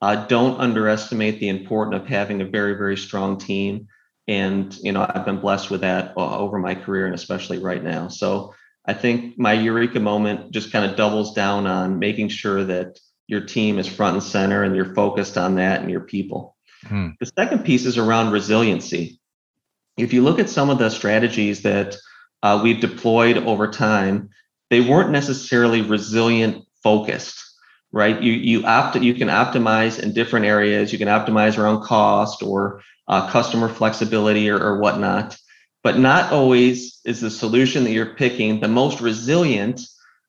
Uh, 0.00 0.26
don't 0.26 0.60
underestimate 0.60 1.40
the 1.40 1.48
importance 1.48 2.02
of 2.02 2.08
having 2.08 2.40
a 2.40 2.46
very, 2.46 2.74
very 2.74 2.96
strong 2.96 3.38
team. 3.38 3.88
And 4.26 4.74
you 4.82 4.92
know, 4.92 5.06
I've 5.08 5.24
been 5.24 5.40
blessed 5.40 5.70
with 5.70 5.82
that 5.82 6.14
uh, 6.16 6.38
over 6.38 6.58
my 6.58 6.74
career, 6.74 7.06
and 7.06 7.14
especially 7.14 7.58
right 7.58 7.82
now. 7.82 8.08
So 8.08 8.54
I 8.86 8.94
think 8.94 9.38
my 9.38 9.52
eureka 9.52 10.00
moment 10.00 10.52
just 10.52 10.72
kind 10.72 10.88
of 10.88 10.96
doubles 10.96 11.34
down 11.34 11.66
on 11.66 11.98
making 11.98 12.28
sure 12.28 12.64
that 12.64 12.98
your 13.26 13.40
team 13.40 13.78
is 13.78 13.86
front 13.86 14.14
and 14.14 14.22
center 14.22 14.64
and 14.64 14.74
you're 14.74 14.94
focused 14.94 15.38
on 15.38 15.54
that 15.56 15.80
and 15.80 15.90
your 15.90 16.00
people. 16.00 16.56
Hmm. 16.86 17.10
The 17.20 17.30
second 17.38 17.64
piece 17.64 17.86
is 17.86 17.98
around 17.98 18.32
resiliency. 18.32 19.20
If 19.96 20.12
you 20.12 20.22
look 20.22 20.38
at 20.38 20.48
some 20.48 20.70
of 20.70 20.78
the 20.78 20.88
strategies 20.88 21.62
that 21.62 21.96
uh, 22.42 22.60
we've 22.62 22.80
deployed 22.80 23.36
over 23.36 23.70
time, 23.70 24.30
they 24.70 24.80
weren't 24.80 25.10
necessarily 25.10 25.82
resilient 25.82 26.64
focused, 26.82 27.40
right? 27.92 28.20
You 28.20 28.32
you 28.32 28.64
opt 28.64 28.96
you 28.96 29.14
can 29.14 29.28
optimize 29.28 30.00
in 30.00 30.12
different 30.12 30.46
areas. 30.46 30.92
You 30.92 30.98
can 30.98 31.08
optimize 31.08 31.58
around 31.58 31.82
cost 31.82 32.42
or 32.42 32.82
uh, 33.08 33.30
customer 33.30 33.68
flexibility 33.68 34.48
or, 34.48 34.58
or 34.58 34.78
whatnot, 34.78 35.36
but 35.82 35.98
not 35.98 36.32
always 36.32 37.00
is 37.04 37.20
the 37.20 37.30
solution 37.30 37.84
that 37.84 37.90
you're 37.90 38.14
picking 38.14 38.60
the 38.60 38.68
most 38.68 39.00
resilient 39.00 39.80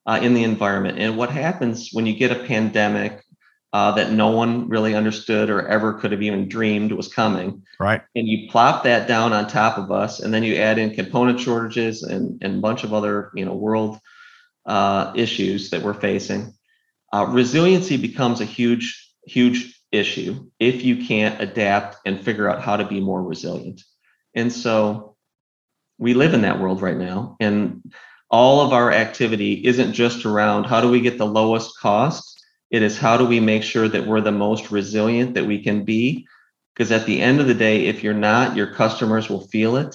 uh, 0.06 0.18
in 0.22 0.34
the 0.34 0.44
environment. 0.44 0.98
And 0.98 1.16
what 1.16 1.30
happens 1.30 1.90
when 1.92 2.06
you 2.06 2.14
get 2.14 2.32
a 2.32 2.46
pandemic 2.46 3.22
uh, 3.72 3.92
that 3.92 4.10
no 4.10 4.28
one 4.28 4.68
really 4.68 4.94
understood 4.94 5.48
or 5.48 5.66
ever 5.66 5.94
could 5.94 6.12
have 6.12 6.22
even 6.22 6.48
dreamed 6.48 6.92
was 6.92 7.08
coming. 7.08 7.62
Right. 7.80 8.02
And 8.14 8.28
you 8.28 8.50
plop 8.50 8.84
that 8.84 9.08
down 9.08 9.32
on 9.32 9.46
top 9.46 9.78
of 9.78 9.90
us, 9.90 10.20
and 10.20 10.32
then 10.32 10.42
you 10.42 10.56
add 10.56 10.78
in 10.78 10.94
component 10.94 11.40
shortages 11.40 12.02
and, 12.02 12.42
and 12.42 12.56
a 12.56 12.60
bunch 12.60 12.84
of 12.84 12.92
other, 12.92 13.30
you 13.34 13.44
know, 13.44 13.54
world 13.54 13.98
uh, 14.66 15.12
issues 15.16 15.70
that 15.70 15.82
we're 15.82 15.94
facing. 15.94 16.52
Uh, 17.12 17.26
resiliency 17.28 17.96
becomes 17.96 18.40
a 18.40 18.44
huge, 18.44 19.12
huge 19.26 19.80
issue 19.90 20.48
if 20.58 20.82
you 20.82 21.04
can't 21.04 21.40
adapt 21.40 21.96
and 22.06 22.20
figure 22.20 22.48
out 22.48 22.62
how 22.62 22.76
to 22.76 22.86
be 22.86 23.00
more 23.00 23.22
resilient. 23.22 23.82
And 24.34 24.52
so 24.52 25.16
we 25.98 26.14
live 26.14 26.32
in 26.32 26.42
that 26.42 26.60
world 26.60 26.80
right 26.80 26.96
now. 26.96 27.36
And 27.38 27.92
all 28.30 28.60
of 28.60 28.72
our 28.72 28.90
activity 28.90 29.64
isn't 29.66 29.92
just 29.92 30.24
around 30.24 30.64
how 30.64 30.80
do 30.80 30.88
we 30.88 31.02
get 31.02 31.18
the 31.18 31.26
lowest 31.26 31.78
cost 31.78 32.32
it 32.72 32.82
is 32.82 32.98
how 32.98 33.18
do 33.18 33.26
we 33.26 33.38
make 33.38 33.62
sure 33.62 33.86
that 33.86 34.06
we're 34.06 34.22
the 34.22 34.32
most 34.32 34.70
resilient 34.70 35.34
that 35.34 35.44
we 35.44 35.62
can 35.62 35.84
be? 35.84 36.26
Because 36.74 36.90
at 36.90 37.04
the 37.04 37.20
end 37.20 37.38
of 37.38 37.46
the 37.46 37.54
day, 37.54 37.84
if 37.84 38.02
you're 38.02 38.14
not, 38.14 38.56
your 38.56 38.72
customers 38.72 39.28
will 39.28 39.46
feel 39.48 39.76
it. 39.76 39.94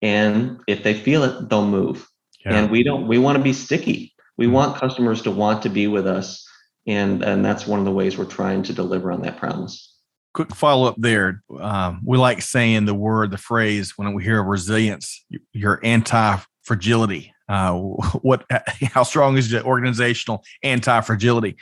And 0.00 0.60
if 0.68 0.84
they 0.84 0.94
feel 0.94 1.24
it, 1.24 1.48
they'll 1.48 1.66
move. 1.66 2.08
Yeah. 2.46 2.54
And 2.54 2.70
we 2.70 2.84
don't, 2.84 3.08
we 3.08 3.18
want 3.18 3.38
to 3.38 3.42
be 3.42 3.52
sticky. 3.52 4.14
We 4.38 4.46
mm-hmm. 4.46 4.54
want 4.54 4.76
customers 4.76 5.22
to 5.22 5.32
want 5.32 5.62
to 5.62 5.68
be 5.68 5.88
with 5.88 6.06
us. 6.06 6.48
And, 6.86 7.22
and 7.22 7.44
that's 7.44 7.66
one 7.66 7.78
of 7.78 7.84
the 7.84 7.92
ways 7.92 8.18
we're 8.18 8.24
trying 8.24 8.62
to 8.64 8.72
deliver 8.72 9.12
on 9.12 9.22
that 9.22 9.36
promise. 9.36 9.96
Quick 10.34 10.54
follow 10.54 10.88
up 10.88 10.96
there. 10.98 11.42
Um, 11.60 12.00
we 12.04 12.16
like 12.18 12.42
saying 12.42 12.86
the 12.86 12.94
word, 12.94 13.30
the 13.30 13.38
phrase 13.38 13.92
when 13.96 14.14
we 14.14 14.24
hear 14.24 14.42
resilience, 14.42 15.24
you're 15.52 15.80
anti 15.82 16.38
fragility. 16.62 17.34
Uh, 17.48 17.72
what, 18.22 18.44
how 18.82 19.02
strong 19.02 19.36
is 19.36 19.50
the 19.50 19.62
organizational 19.62 20.42
anti 20.62 21.00
fragility? 21.02 21.56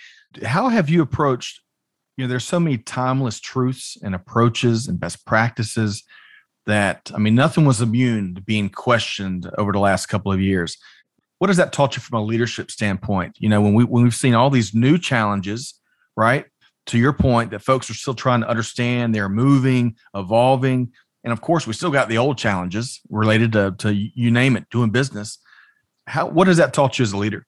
How 0.45 0.69
have 0.69 0.89
you 0.89 1.03
approached? 1.03 1.61
You 2.17 2.25
know, 2.25 2.29
there's 2.29 2.45
so 2.45 2.61
many 2.61 2.79
timeless 2.79 3.41
truths 3.41 3.97
and 4.03 4.15
approaches 4.15 4.89
and 4.89 5.01
best 5.01 5.27
practices 5.27 6.05
that 6.67 7.11
I 7.15 7.19
mean, 7.19 7.35
nothing 7.35 7.65
was 7.65 7.81
immune 7.81 8.35
to 8.35 8.41
being 8.41 8.69
questioned 8.69 9.51
over 9.59 9.73
the 9.73 9.79
last 9.79 10.07
couple 10.07 10.33
of 10.33 10.41
years. 10.41 10.77
What 11.41 11.49
has 11.49 11.57
that 11.57 11.73
taught 11.73 11.97
you 11.97 12.03
from 12.03 12.19
a 12.19 12.23
leadership 12.23 12.71
standpoint? 12.71 13.37
You 13.39 13.49
know, 13.49 13.63
when 13.63 13.73
we 13.73 13.83
when 13.83 14.05
we've 14.05 14.15
seen 14.15 14.35
all 14.35 14.51
these 14.51 14.75
new 14.75 14.99
challenges, 14.99 15.75
right? 16.15 16.45
To 16.87 16.99
your 16.99 17.15
point, 17.15 17.51
that 17.51 17.63
folks 17.63 17.89
are 17.89 17.95
still 17.95 18.15
trying 18.15 18.43
to 18.43 18.49
understand, 18.49 19.15
they're 19.15 19.29
moving, 19.29 19.97
evolving, 20.15 20.93
and 21.25 21.33
of 21.33 21.41
course, 21.41 21.67
we 21.67 21.73
still 21.73 21.91
got 21.91 22.11
the 22.11 22.19
old 22.19 22.37
challenges 22.37 23.01
related 23.09 23.53
to, 23.53 23.75
to 23.79 23.95
you 23.95 24.31
name 24.31 24.55
it, 24.55 24.69
doing 24.71 24.91
business. 24.91 25.39
How 26.07 26.29
what 26.29 26.47
has 26.47 26.59
that 26.59 26.75
taught 26.75 26.99
you 26.99 27.05
as 27.05 27.13
a 27.13 27.17
leader? 27.17 27.47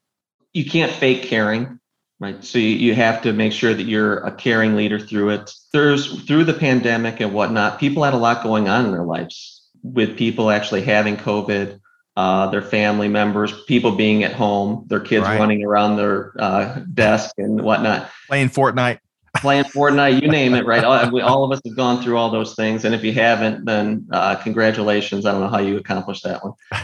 You 0.54 0.64
can't 0.64 0.90
fake 0.90 1.24
caring 1.24 1.78
right 2.22 2.42
so 2.42 2.58
you, 2.58 2.68
you 2.68 2.94
have 2.94 3.20
to 3.20 3.32
make 3.32 3.52
sure 3.52 3.74
that 3.74 3.82
you're 3.82 4.18
a 4.18 4.32
caring 4.32 4.76
leader 4.76 4.98
through 4.98 5.30
it 5.30 5.50
there's 5.72 6.22
through 6.24 6.44
the 6.44 6.54
pandemic 6.54 7.20
and 7.20 7.34
whatnot 7.34 7.80
people 7.80 8.04
had 8.04 8.14
a 8.14 8.18
lot 8.18 8.42
going 8.42 8.68
on 8.68 8.84
in 8.84 8.92
their 8.92 9.04
lives 9.04 9.66
with 9.82 10.16
people 10.16 10.50
actually 10.50 10.82
having 10.82 11.16
covid 11.16 11.80
uh, 12.16 12.46
their 12.48 12.62
family 12.62 13.08
members 13.08 13.62
people 13.64 13.92
being 13.92 14.22
at 14.24 14.32
home 14.32 14.84
their 14.88 15.00
kids 15.00 15.24
right. 15.24 15.38
running 15.38 15.64
around 15.64 15.96
their 15.96 16.32
uh, 16.38 16.80
desk 16.94 17.32
and 17.38 17.60
whatnot. 17.62 18.10
Playing 18.28 18.50
fortnite. 18.50 18.98
Playing 19.38 19.64
fortnite 19.64 20.20
you 20.20 20.28
name 20.28 20.54
it 20.54 20.66
right? 20.66 20.84
All, 20.84 21.10
we, 21.10 21.22
all 21.22 21.44
of 21.44 21.52
us 21.52 21.60
have 21.64 21.76
gone 21.76 22.02
through 22.02 22.18
all 22.18 22.30
those 22.30 22.54
things 22.54 22.84
and 22.84 22.94
if 22.94 23.02
you 23.02 23.12
haven't 23.12 23.64
then 23.64 24.06
uh, 24.12 24.36
congratulations. 24.36 25.26
I 25.26 25.32
don't 25.32 25.40
know 25.40 25.48
how 25.48 25.60
you 25.60 25.76
accomplished 25.76 26.24
that 26.24 26.44
one. 26.44 26.54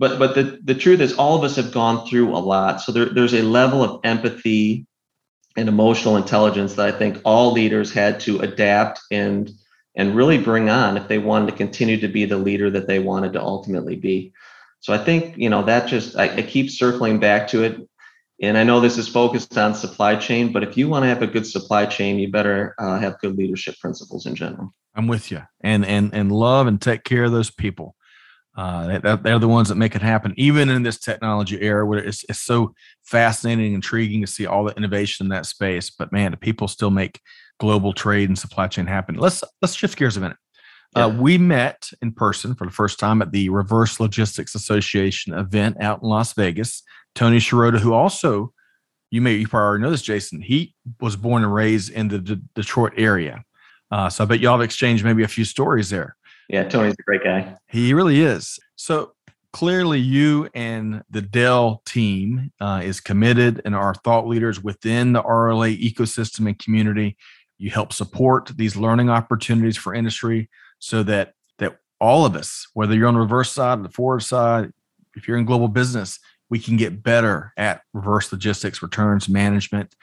But 0.00 0.20
but 0.20 0.36
the, 0.36 0.60
the 0.62 0.76
truth 0.76 1.00
is 1.00 1.14
all 1.14 1.34
of 1.34 1.42
us 1.42 1.56
have 1.56 1.72
gone 1.72 2.06
through 2.06 2.32
a 2.32 2.38
lot. 2.38 2.80
So 2.80 2.92
there, 2.92 3.06
there's 3.06 3.34
a 3.34 3.42
level 3.42 3.82
of 3.82 4.00
empathy 4.04 4.86
and 5.58 5.68
emotional 5.68 6.16
intelligence 6.16 6.74
that 6.74 6.94
i 6.94 6.96
think 6.96 7.20
all 7.24 7.52
leaders 7.52 7.92
had 7.92 8.20
to 8.20 8.38
adapt 8.40 9.00
and 9.10 9.50
and 9.96 10.14
really 10.14 10.38
bring 10.38 10.70
on 10.70 10.96
if 10.96 11.08
they 11.08 11.18
wanted 11.18 11.50
to 11.50 11.56
continue 11.56 11.98
to 12.00 12.06
be 12.06 12.24
the 12.24 12.36
leader 12.36 12.70
that 12.70 12.86
they 12.86 13.00
wanted 13.00 13.32
to 13.32 13.42
ultimately 13.42 13.96
be 13.96 14.32
so 14.80 14.92
i 14.92 14.98
think 14.98 15.36
you 15.36 15.48
know 15.48 15.62
that 15.62 15.86
just 15.86 16.16
i, 16.16 16.24
I 16.36 16.42
keep 16.42 16.70
circling 16.70 17.18
back 17.18 17.48
to 17.48 17.62
it 17.62 17.88
and 18.40 18.56
i 18.56 18.64
know 18.64 18.80
this 18.80 18.98
is 18.98 19.08
focused 19.08 19.56
on 19.56 19.74
supply 19.74 20.16
chain 20.16 20.52
but 20.52 20.62
if 20.62 20.76
you 20.76 20.88
want 20.88 21.04
to 21.04 21.08
have 21.08 21.22
a 21.22 21.26
good 21.26 21.46
supply 21.46 21.86
chain 21.86 22.18
you 22.18 22.30
better 22.30 22.74
uh, 22.78 22.98
have 22.98 23.18
good 23.20 23.36
leadership 23.36 23.78
principles 23.80 24.26
in 24.26 24.34
general 24.34 24.72
i'm 24.94 25.08
with 25.08 25.30
you 25.30 25.42
and 25.60 25.84
and 25.84 26.14
and 26.14 26.32
love 26.32 26.66
and 26.66 26.80
take 26.80 27.04
care 27.04 27.24
of 27.24 27.32
those 27.32 27.50
people 27.50 27.94
uh, 28.58 28.98
that, 28.98 29.22
they're 29.22 29.38
the 29.38 29.46
ones 29.46 29.68
that 29.68 29.76
make 29.76 29.94
it 29.94 30.02
happen, 30.02 30.34
even 30.36 30.68
in 30.68 30.82
this 30.82 30.98
technology 30.98 31.62
era 31.62 31.86
where 31.86 32.00
it's, 32.00 32.24
it's 32.28 32.40
so 32.40 32.74
fascinating 33.04 33.66
and 33.66 33.76
intriguing 33.76 34.20
to 34.20 34.26
see 34.26 34.46
all 34.46 34.64
the 34.64 34.74
innovation 34.74 35.26
in 35.26 35.30
that 35.30 35.46
space. 35.46 35.90
But 35.90 36.10
man, 36.10 36.34
people 36.38 36.66
still 36.66 36.90
make 36.90 37.20
global 37.60 37.92
trade 37.92 38.28
and 38.28 38.36
supply 38.36 38.66
chain 38.66 38.86
happen. 38.86 39.14
Let's 39.14 39.44
let's 39.62 39.74
shift 39.74 39.96
gears 39.96 40.16
a 40.16 40.20
minute. 40.20 40.38
Uh, 40.96 41.00
yeah. 41.00 41.06
Uh, 41.06 41.08
we 41.20 41.38
met 41.38 41.90
in 42.00 42.12
person 42.12 42.54
for 42.54 42.66
the 42.66 42.72
first 42.72 42.98
time 42.98 43.20
at 43.22 43.32
the 43.32 43.48
Reverse 43.48 44.00
Logistics 44.00 44.54
Association 44.54 45.34
event 45.34 45.76
out 45.80 46.02
in 46.02 46.08
Las 46.08 46.32
Vegas. 46.32 46.82
Tony 47.14 47.38
Sciarrotta, 47.38 47.78
who 47.78 47.92
also 47.92 48.52
you 49.10 49.20
may 49.20 49.34
you 49.34 49.48
probably 49.48 49.66
already 49.66 49.82
know 49.82 49.90
this, 49.90 50.02
Jason. 50.02 50.40
He 50.40 50.74
was 51.00 51.16
born 51.16 51.42
and 51.42 51.52
raised 51.52 51.90
in 51.90 52.08
the 52.08 52.18
D- 52.18 52.40
Detroit 52.54 52.92
area, 52.96 53.42
uh, 53.90 54.08
so 54.08 54.24
I 54.24 54.26
bet 54.26 54.40
y'all 54.40 54.52
have 54.52 54.64
exchanged 54.64 55.04
maybe 55.04 55.22
a 55.22 55.28
few 55.28 55.44
stories 55.44 55.90
there. 55.90 56.16
Yeah, 56.48 56.64
Tony's 56.68 56.94
a 56.98 57.02
great 57.02 57.24
guy. 57.24 57.56
He 57.68 57.92
really 57.92 58.22
is. 58.22 58.58
So 58.76 59.12
clearly, 59.52 59.98
you 59.98 60.48
and 60.54 61.02
the 61.10 61.22
Dell 61.22 61.82
team 61.86 62.52
uh, 62.60 62.82
is 62.84 63.00
committed 63.00 63.62
and 63.64 63.74
are 63.74 63.94
thought 63.94 64.26
leaders 64.26 64.62
within 64.62 65.12
the 65.12 65.22
RLA 65.22 65.80
ecosystem 65.80 66.46
and 66.46 66.58
community. 66.58 67.16
You 67.58 67.70
help 67.70 67.92
support 67.92 68.52
these 68.56 68.76
learning 68.76 69.10
opportunities 69.10 69.76
for 69.76 69.94
industry 69.94 70.48
so 70.78 71.02
that 71.04 71.34
that 71.58 71.78
all 72.00 72.24
of 72.24 72.36
us, 72.36 72.68
whether 72.74 72.94
you're 72.94 73.08
on 73.08 73.14
the 73.14 73.20
reverse 73.20 73.52
side 73.52 73.78
or 73.78 73.82
the 73.82 73.88
forward 73.88 74.20
side, 74.20 74.72
if 75.14 75.26
you're 75.26 75.38
in 75.38 75.44
global 75.44 75.68
business, 75.68 76.18
we 76.50 76.58
can 76.58 76.76
get 76.76 77.02
better 77.02 77.52
at 77.56 77.82
reverse 77.92 78.32
logistics, 78.32 78.82
returns 78.82 79.28
management, 79.28 79.94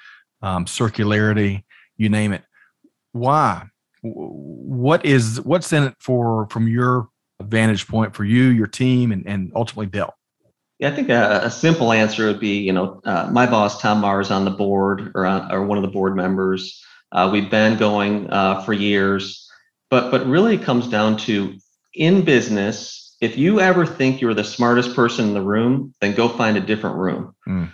um, 0.41 0.65
circularity, 0.65 1.63
you 1.97 2.09
name 2.09 2.33
it. 2.33 2.43
Why? 3.13 3.67
what 4.13 5.05
is 5.05 5.41
what's 5.41 5.73
in 5.73 5.83
it 5.83 5.95
for 5.99 6.47
from 6.49 6.67
your 6.67 7.09
vantage 7.41 7.87
point 7.87 8.15
for 8.15 8.23
you, 8.23 8.43
your 8.45 8.67
team, 8.67 9.11
and, 9.11 9.25
and 9.27 9.51
ultimately 9.55 9.87
Dell? 9.87 10.13
Yeah, 10.79 10.89
I 10.89 10.95
think 10.95 11.09
a, 11.09 11.41
a 11.43 11.51
simple 11.51 11.91
answer 11.91 12.27
would 12.27 12.39
be, 12.39 12.59
you 12.59 12.73
know, 12.73 13.01
uh, 13.05 13.29
my 13.31 13.45
boss 13.45 13.81
Tom 13.81 14.01
Marr 14.01 14.19
is 14.19 14.29
on 14.29 14.45
the 14.45 14.51
board 14.51 15.11
or, 15.15 15.25
on, 15.25 15.51
or 15.51 15.65
one 15.65 15.77
of 15.77 15.83
the 15.83 15.89
board 15.89 16.15
members. 16.15 16.83
Uh, 17.11 17.29
we've 17.31 17.49
been 17.49 17.77
going 17.77 18.29
uh, 18.29 18.61
for 18.61 18.73
years, 18.73 19.44
but 19.95 20.11
but 20.11 20.27
really 20.27 20.55
it 20.55 20.63
comes 20.63 20.89
down 20.89 21.15
to 21.15 21.53
in 21.93 22.25
business. 22.25 23.15
If 23.21 23.37
you 23.37 23.61
ever 23.61 23.85
think 23.85 24.19
you're 24.19 24.33
the 24.33 24.43
smartest 24.43 24.93
person 24.93 25.29
in 25.29 25.33
the 25.33 25.41
room, 25.41 25.93
then 26.01 26.13
go 26.13 26.27
find 26.27 26.57
a 26.57 26.67
different 26.71 26.97
room. 26.97 27.33
Mm. 27.47 27.71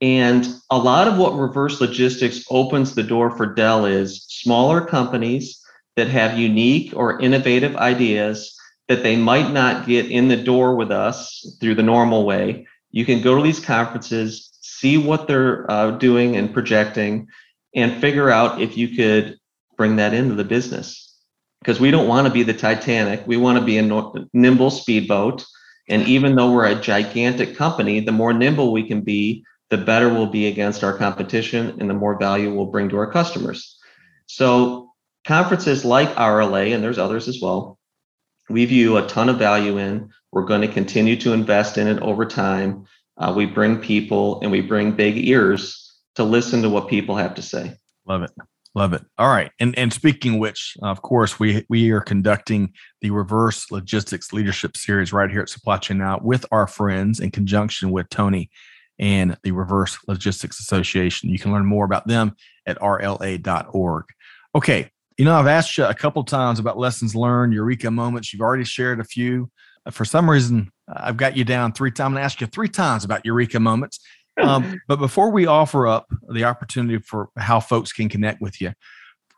And 0.00 0.46
a 0.70 0.78
lot 0.78 1.08
of 1.08 1.18
what 1.18 1.32
reverse 1.32 1.80
logistics 1.80 2.44
opens 2.48 2.94
the 2.94 3.02
door 3.02 3.36
for 3.36 3.44
Dell 3.44 3.86
is 3.86 4.24
smaller 4.28 4.80
companies 4.80 5.60
that 5.96 6.06
have 6.06 6.38
unique 6.38 6.92
or 6.94 7.20
innovative 7.20 7.74
ideas 7.74 8.56
that 8.86 9.02
they 9.02 9.16
might 9.16 9.50
not 9.50 9.84
get 9.84 10.08
in 10.08 10.28
the 10.28 10.36
door 10.36 10.76
with 10.76 10.92
us 10.92 11.56
through 11.60 11.74
the 11.74 11.82
normal 11.82 12.24
way. 12.24 12.68
You 12.92 13.04
can 13.04 13.20
go 13.20 13.34
to 13.36 13.42
these 13.42 13.58
conferences, 13.58 14.56
see 14.60 14.96
what 14.96 15.26
they're 15.26 15.68
uh, 15.68 15.90
doing 15.90 16.36
and 16.36 16.54
projecting, 16.54 17.26
and 17.74 18.00
figure 18.00 18.30
out 18.30 18.60
if 18.60 18.76
you 18.76 18.94
could 18.96 19.38
bring 19.76 19.96
that 19.96 20.14
into 20.14 20.36
the 20.36 20.44
business. 20.44 21.07
Because 21.60 21.80
we 21.80 21.90
don't 21.90 22.08
want 22.08 22.26
to 22.26 22.32
be 22.32 22.42
the 22.42 22.54
Titanic, 22.54 23.26
we 23.26 23.36
want 23.36 23.58
to 23.58 23.64
be 23.64 23.78
a 23.78 24.26
nimble 24.32 24.70
speedboat. 24.70 25.44
And 25.88 26.06
even 26.06 26.36
though 26.36 26.52
we're 26.52 26.66
a 26.66 26.80
gigantic 26.80 27.56
company, 27.56 28.00
the 28.00 28.12
more 28.12 28.32
nimble 28.32 28.72
we 28.72 28.86
can 28.86 29.00
be, 29.00 29.44
the 29.70 29.78
better 29.78 30.08
we'll 30.08 30.26
be 30.26 30.46
against 30.46 30.84
our 30.84 30.96
competition 30.96 31.76
and 31.80 31.90
the 31.90 31.94
more 31.94 32.18
value 32.18 32.54
we'll 32.54 32.66
bring 32.66 32.88
to 32.90 32.96
our 32.98 33.10
customers. 33.10 33.78
So, 34.26 34.92
conferences 35.26 35.84
like 35.84 36.08
RLA, 36.14 36.74
and 36.74 36.82
there's 36.82 36.98
others 36.98 37.28
as 37.28 37.40
well, 37.40 37.78
we 38.48 38.64
view 38.64 38.96
a 38.96 39.06
ton 39.06 39.28
of 39.28 39.38
value 39.38 39.78
in. 39.78 40.10
We're 40.32 40.44
going 40.44 40.62
to 40.62 40.68
continue 40.68 41.16
to 41.16 41.32
invest 41.32 41.78
in 41.78 41.86
it 41.86 42.00
over 42.00 42.24
time. 42.24 42.84
Uh, 43.16 43.32
we 43.36 43.46
bring 43.46 43.78
people 43.78 44.40
and 44.40 44.50
we 44.50 44.60
bring 44.60 44.92
big 44.92 45.16
ears 45.18 45.96
to 46.14 46.24
listen 46.24 46.62
to 46.62 46.70
what 46.70 46.88
people 46.88 47.16
have 47.16 47.34
to 47.34 47.42
say. 47.42 47.74
Love 48.06 48.22
it. 48.22 48.30
Love 48.74 48.92
it. 48.92 49.02
All 49.16 49.28
right. 49.28 49.50
And 49.58 49.76
and 49.78 49.92
speaking 49.92 50.38
which, 50.38 50.76
of 50.82 51.02
course, 51.02 51.40
we 51.40 51.64
we 51.68 51.90
are 51.90 52.00
conducting 52.00 52.72
the 53.00 53.10
reverse 53.10 53.70
logistics 53.70 54.32
leadership 54.32 54.76
series 54.76 55.12
right 55.12 55.30
here 55.30 55.40
at 55.40 55.48
Supply 55.48 55.78
Chain 55.78 55.98
Now 55.98 56.20
with 56.22 56.44
our 56.52 56.66
friends 56.66 57.20
in 57.20 57.30
conjunction 57.30 57.90
with 57.90 58.08
Tony 58.10 58.50
and 58.98 59.36
the 59.42 59.52
Reverse 59.52 59.98
Logistics 60.06 60.60
Association. 60.60 61.30
You 61.30 61.38
can 61.38 61.52
learn 61.52 61.66
more 61.66 61.84
about 61.84 62.06
them 62.06 62.36
at 62.66 62.78
rla.org. 62.78 64.04
Okay. 64.54 64.90
You 65.16 65.24
know, 65.24 65.34
I've 65.34 65.46
asked 65.46 65.76
you 65.76 65.84
a 65.84 65.94
couple 65.94 66.22
times 66.22 66.60
about 66.60 66.78
lessons 66.78 67.16
learned, 67.16 67.52
eureka 67.52 67.90
moments. 67.90 68.32
You've 68.32 68.42
already 68.42 68.64
shared 68.64 69.00
a 69.00 69.04
few. 69.04 69.50
For 69.90 70.04
some 70.04 70.30
reason, 70.30 70.70
I've 70.86 71.16
got 71.16 71.36
you 71.36 71.44
down 71.44 71.72
three 71.72 71.90
times. 71.90 72.06
I'm 72.06 72.12
going 72.12 72.20
to 72.20 72.24
ask 72.24 72.40
you 72.40 72.46
three 72.46 72.68
times 72.68 73.04
about 73.04 73.24
eureka 73.24 73.58
moments. 73.58 74.00
Um, 74.40 74.80
but 74.86 74.96
before 74.96 75.30
we 75.30 75.46
offer 75.46 75.86
up 75.86 76.06
the 76.32 76.44
opportunity 76.44 76.98
for 76.98 77.30
how 77.36 77.60
folks 77.60 77.92
can 77.92 78.08
connect 78.08 78.40
with 78.40 78.60
you, 78.60 78.72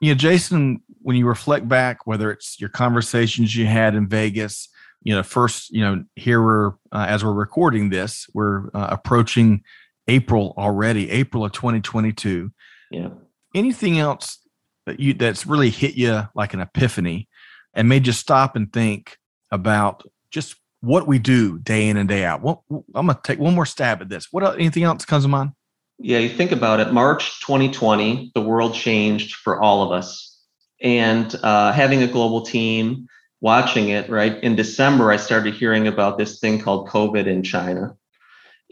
you 0.01 0.13
know, 0.13 0.15
Jason, 0.15 0.83
when 1.03 1.17
you 1.17 1.27
reflect 1.27 1.69
back, 1.69 2.07
whether 2.07 2.31
it's 2.31 2.61
your 2.61 2.71
conversations 2.71 3.55
you 3.55 3.67
had 3.67 3.95
in 3.95 4.09
Vegas, 4.09 4.69
you 5.03 5.15
know, 5.15 5.23
first, 5.23 5.71
you 5.71 5.81
know, 5.81 6.05
here 6.17 6.43
we're 6.43 6.69
uh, 6.93 7.07
as 7.09 7.25
we're 7.25 7.33
recording 7.33 7.91
this, 7.91 8.27
we're 8.35 8.69
uh, 8.75 8.89
approaching 8.91 9.63
April 10.09 10.55
already, 10.59 11.11
April 11.11 11.45
of 11.45 11.53
2022. 11.53 12.51
Yeah. 12.91 13.09
Anything 13.55 13.99
else 13.99 14.39
that 14.87 15.01
you 15.01 15.15
that's 15.15 15.47
really 15.47 15.71
hit 15.71 15.95
you 15.95 16.29
like 16.35 16.55
an 16.55 16.61
epiphany 16.61 17.29
and 17.75 17.89
made 17.89 18.07
you 18.07 18.13
stop 18.13 18.57
and 18.57 18.73
think 18.73 19.17
about 19.51 20.05
just 20.31 20.57
what 20.81 21.07
we 21.07 21.19
do 21.19 21.59
day 21.59 21.89
in 21.89 21.97
and 21.97 22.09
day 22.09 22.25
out. 22.25 22.41
I'm 22.71 22.85
going 23.07 23.09
to 23.09 23.21
take 23.23 23.39
one 23.39 23.55
more 23.55 23.67
stab 23.67 24.01
at 24.01 24.09
this. 24.09 24.29
What 24.31 24.59
anything 24.59 24.85
else 24.85 25.05
comes 25.05 25.25
to 25.25 25.29
mind? 25.29 25.53
Yeah, 25.99 26.19
you 26.19 26.31
think 26.31 26.53
about 26.53 26.81
it. 26.81 26.93
March 26.93 27.41
2020, 27.41 28.33
the 28.35 28.41
world 28.41 28.75
changed 28.75 29.35
for 29.35 29.61
all 29.61 29.83
of 29.83 29.93
us, 29.93 30.39
and 30.81 31.35
uh, 31.43 31.73
having 31.73 32.03
a 32.03 32.07
global 32.07 32.41
team 32.41 33.07
watching 33.43 33.91
it. 33.91 34.09
Right 34.09 34.43
in 34.43 34.57
December, 34.57 35.13
I 35.13 35.19
started 35.19 35.53
hearing 35.53 35.87
about 35.87 36.17
this 36.17 36.41
thing 36.41 36.59
called 36.59 36.89
COVID 36.89 37.27
in 37.27 37.43
China, 37.43 37.95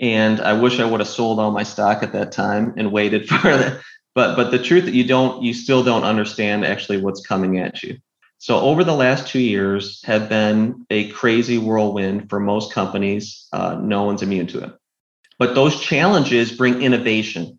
and 0.01 0.41
I 0.41 0.55
wish 0.55 0.81
I 0.81 0.87
would 0.87 1.01
have 1.01 1.09
sold 1.09 1.39
all 1.39 1.51
my 1.51 1.65
stock 1.65 2.03
at 2.03 2.13
that 2.13 2.33
time 2.33 2.73
and 2.79 2.93
waited 2.93 3.29
for 3.29 3.57
that. 3.57 3.83
But 4.15 4.35
but 4.35 4.51
the 4.51 4.59
truth 4.59 4.87
that 4.87 4.95
you 4.95 5.05
don't, 5.05 5.43
you 5.43 5.53
still 5.53 5.85
don't 5.85 6.05
understand 6.05 6.65
actually 6.65 7.03
what's 7.03 7.25
coming 7.25 7.59
at 7.59 7.83
you. 7.83 7.99
So 8.39 8.61
over 8.61 8.85
the 8.85 8.95
last 8.95 9.27
two 9.27 9.41
years 9.41 10.03
have 10.05 10.29
been 10.29 10.87
a 10.91 11.11
crazy 11.11 11.59
whirlwind 11.59 12.31
for 12.31 12.39
most 12.39 12.73
companies. 12.73 13.49
Uh, 13.53 13.77
no 13.81 14.05
one's 14.05 14.23
immune 14.23 14.47
to 14.49 14.63
it. 14.63 14.73
But 15.39 15.55
those 15.55 15.81
challenges 15.81 16.53
bring 16.53 16.83
innovation. 16.83 17.59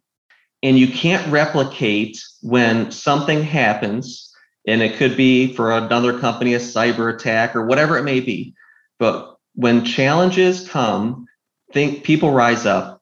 And 0.63 0.77
you 0.77 0.87
can't 0.87 1.31
replicate 1.31 2.21
when 2.41 2.91
something 2.91 3.43
happens, 3.43 4.33
and 4.67 4.81
it 4.81 4.97
could 4.97 5.15
be 5.15 5.53
for 5.53 5.71
another 5.71 6.19
company, 6.19 6.53
a 6.53 6.59
cyber 6.59 7.13
attack 7.13 7.55
or 7.55 7.65
whatever 7.65 7.97
it 7.97 8.03
may 8.03 8.19
be. 8.19 8.53
But 8.99 9.37
when 9.55 9.85
challenges 9.85 10.67
come, 10.67 11.27
think 11.71 12.03
people 12.03 12.31
rise 12.31 12.65
up 12.65 13.01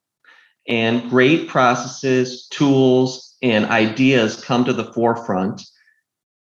and 0.68 1.10
great 1.10 1.48
processes, 1.48 2.48
tools, 2.48 3.36
and 3.42 3.66
ideas 3.66 4.44
come 4.44 4.66
to 4.66 4.74
the 4.74 4.92
forefront 4.94 5.64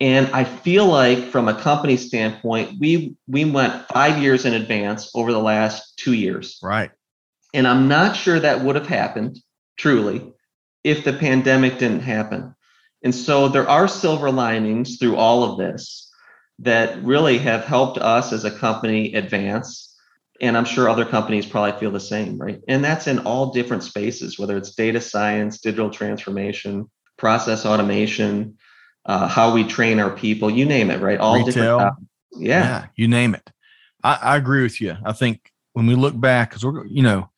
and 0.01 0.29
I 0.29 0.45
feel 0.45 0.87
like 0.87 1.31
from 1.31 1.49
a 1.49 1.59
company 1.59 1.97
standpoint, 1.97 2.79
we 2.79 3.17
we 3.27 3.45
went 3.45 3.87
five 3.89 4.23
years 4.23 4.45
in 4.45 4.53
advance 4.53 5.11
over 5.15 5.33
the 5.33 5.41
last 5.41 5.97
two 5.97 6.13
years. 6.13 6.59
Right. 6.63 6.91
And 7.55 7.67
I'm 7.67 7.89
not 7.89 8.17
sure 8.17 8.39
that 8.39 8.63
would 8.63 8.77
have 8.77 8.89
happened 8.89 9.39
truly 9.79 10.33
if 10.85 11.05
the 11.05 11.15
pandemic 11.15 11.79
didn't 11.79 12.01
happen. 12.01 12.55
And 13.03 13.15
so 13.15 13.49
there 13.49 13.69
are 13.69 13.89
silver 13.89 14.31
linings 14.31 14.99
through 14.99 15.17
all 15.17 15.45
of 15.45 15.59
this 15.59 16.13
that 16.59 17.03
really 17.03 17.39
have 17.39 17.65
helped 17.65 17.99
us 17.99 18.33
as 18.33 18.45
a 18.45 18.51
company 18.51 19.15
advance. 19.15 19.95
And 20.41 20.57
I'm 20.57 20.65
sure 20.67 20.89
other 20.89 21.07
companies 21.07 21.47
probably 21.47 21.79
feel 21.79 21.91
the 21.91 22.01
same, 22.01 22.37
right? 22.37 22.61
And 22.69 22.85
that's 22.85 23.07
in 23.07 23.21
all 23.21 23.53
different 23.53 23.85
spaces, 23.85 24.39
whether 24.39 24.57
it's 24.57 24.75
data 24.75 25.01
science, 25.01 25.59
digital 25.59 25.89
transformation, 25.89 26.91
process 27.17 27.65
automation, 27.65 28.59
uh, 29.07 29.29
how 29.29 29.53
we 29.53 29.65
train 29.65 29.99
our 30.01 30.11
people, 30.11 30.51
you 30.51 30.67
name 30.67 30.91
it, 30.91 31.01
right? 31.01 31.19
All 31.19 31.37
Retail. 31.37 31.79
different. 31.79 32.09
Yeah. 32.39 32.61
yeah, 32.61 32.87
you 32.97 33.09
name 33.09 33.35
it. 33.35 33.51
I, 34.03 34.19
I, 34.21 34.37
agree 34.37 34.63
with 34.63 34.81
you. 34.81 34.97
I 35.05 35.13
think 35.13 35.53
when 35.73 35.87
we 35.87 35.95
look 35.95 36.19
back, 36.21 36.51
because 36.51 36.65
we're, 36.65 36.85
you 36.87 37.03
know, 37.03 37.31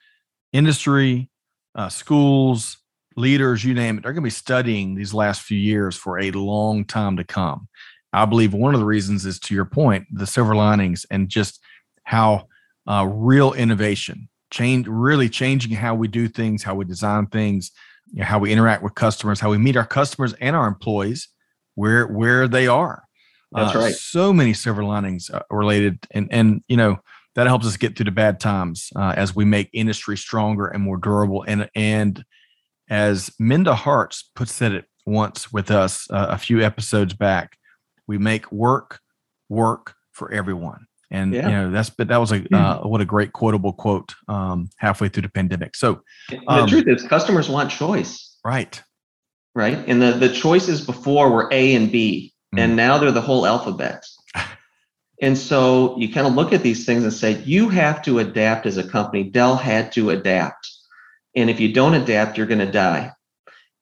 industry, 0.53 1.31
uh, 1.75 1.89
schools, 1.89 2.79
leaders, 3.17 3.65
you 3.65 3.75
name 3.75 3.99
it, 3.99 4.03
they're 4.03 4.13
going 4.13 4.23
to 4.23 4.27
be 4.27 4.31
studying 4.31 4.95
these 4.95 5.15
last 5.15 5.43
few 5.43 5.59
years 5.59 5.95
for 5.95 6.19
a 6.19 6.31
long 6.33 6.85
time 6.85 7.17
to 7.19 7.25
come. 7.25 7.69
I 8.13 8.25
believe 8.25 8.55
one 8.55 8.75
of 8.75 8.81
the 8.81 8.87
reasons 8.87 9.27
is 9.27 9.39
to 9.41 9.55
your 9.55 9.67
point, 9.67 10.07
the 10.11 10.27
silver 10.27 10.57
linings 10.57 11.07
and 11.11 11.29
just 11.29 11.61
how 12.05 12.49
uh, 12.87 13.07
real 13.09 13.53
innovation 13.53 14.29
change, 14.51 14.89
really 14.89 15.29
changing 15.29 15.73
how 15.73 15.95
we 15.95 16.09
do 16.09 16.27
things, 16.27 16.63
how 16.63 16.75
we 16.75 16.87
design 16.87 17.27
things, 17.27 17.71
you 18.11 18.21
know, 18.21 18.25
how 18.25 18.39
we 18.39 18.51
interact 18.51 18.83
with 18.83 18.95
customers, 18.95 19.39
how 19.39 19.51
we 19.51 19.59
meet 19.59 19.77
our 19.77 19.87
customers 19.87 20.33
and 20.41 20.57
our 20.57 20.67
employees 20.67 21.29
where 21.79 22.09
where 22.09 22.49
they 22.49 22.67
are. 22.67 23.05
That's 23.53 23.75
uh, 23.75 23.79
right. 23.79 23.95
So 23.95 24.33
many 24.33 24.53
silver 24.53 24.83
linings 24.83 25.31
uh, 25.31 25.43
related, 25.49 26.01
and 26.11 26.27
and 26.33 26.63
you 26.67 26.77
know 26.77 26.99
that 27.37 27.47
helps 27.47 27.67
us 27.67 27.77
get 27.77 27.97
through 27.97 28.07
the 28.07 28.11
bad 28.11 28.41
times 28.41 28.91
uh, 28.97 29.15
as 29.17 29.35
we 29.35 29.45
make 29.45 29.71
industry 29.73 30.17
stronger 30.17 30.67
and 30.67 30.83
more 30.83 30.97
durable. 30.97 31.45
And 31.47 31.71
and 31.77 32.25
as 32.91 33.31
Minda 33.39 33.77
Harts 33.77 34.29
puts 34.35 34.61
it 34.61 34.87
once 35.07 35.53
with 35.53 35.71
us 35.71 36.11
uh, 36.11 36.27
a 36.31 36.37
few 36.39 36.61
episodes 36.61 37.15
back, 37.15 37.57
we 38.09 38.19
make 38.19 38.51
work 38.51 38.99
work 39.49 39.95
for 40.11 40.33
everyone. 40.33 40.87
And 41.13 41.33
yeah. 41.33 41.49
you 41.49 41.55
know 41.55 41.71
that's 41.71 41.91
but 41.91 42.09
that 42.09 42.19
was 42.19 42.33
a 42.33 42.45
uh, 42.55 42.81
what 42.81 43.01
a 43.01 43.07
great 43.07 43.33
quotable 43.33 43.73
quote 43.73 44.15
um, 44.27 44.69
halfway 44.79 45.09
through 45.09 45.23
the 45.23 45.29
pandemic. 45.29 45.77
So 45.77 46.03
um, 46.49 46.63
the 46.63 46.67
truth 46.67 46.89
is, 46.89 47.07
customers 47.07 47.49
want 47.49 47.71
choice. 47.71 48.37
Right 48.45 48.83
right? 49.59 49.83
And 49.89 50.01
the, 50.01 50.13
the 50.13 50.29
choices 50.29 50.87
before 50.87 51.33
were 51.33 51.49
A 51.51 51.75
and 51.75 51.91
B, 51.91 52.33
mm. 52.55 52.61
and 52.61 52.77
now 52.77 52.97
they're 52.97 53.11
the 53.11 53.21
whole 53.21 53.45
alphabet. 53.45 54.07
and 55.21 55.37
so 55.37 55.99
you 55.99 56.13
kind 56.13 56.29
of 56.29 56.35
look 56.35 56.53
at 56.53 56.63
these 56.63 56.87
things 56.87 57.03
and 57.03 57.13
say, 57.13 57.43
you 57.43 57.69
have 57.69 58.01
to 58.03 58.21
adapt 58.21 58.67
as 58.67 58.77
a 58.77 58.89
company. 58.89 59.25
Dell 59.25 59.57
had 59.57 59.91
to 59.93 60.11
adapt. 60.11 60.71
And 61.35 61.51
if 61.51 61.59
you 61.59 61.73
don't 61.73 61.95
adapt, 61.95 62.39
you're 62.39 62.47
going 62.47 62.65
to 62.65 62.71
die. 62.71 63.11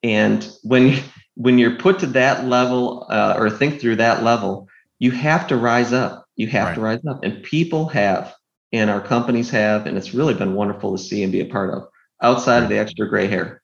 And 0.03 0.49
when 0.62 0.99
when 1.35 1.59
you're 1.59 1.77
put 1.77 1.99
to 1.99 2.07
that 2.07 2.47
level 2.47 3.07
uh, 3.11 3.35
or 3.37 3.51
think 3.51 3.79
through 3.79 3.97
that 3.97 4.23
level, 4.23 4.69
you 4.99 5.11
have 5.11 5.47
to 5.49 5.59
rise 5.59 5.93
up. 5.93 6.27
You 6.37 6.47
have 6.47 6.69
right. 6.69 6.75
to 6.75 6.81
rise 6.81 7.05
up. 7.07 7.23
And 7.23 7.43
people 7.43 7.89
have, 7.89 8.35
and 8.73 8.89
our 8.89 9.03
companies 9.03 9.51
have, 9.51 9.87
and 9.87 9.99
it's 9.99 10.15
really 10.15 10.33
been 10.33 10.55
wonderful 10.55 10.97
to 10.97 11.03
see 11.03 11.23
and 11.23 11.31
be 11.31 11.41
a 11.41 11.47
part 11.47 11.75
of 11.75 11.89
outside 12.23 12.62
of 12.62 12.71
the 12.71 12.79
extra 12.79 13.07
gray 13.07 13.27
hair. 13.27 13.61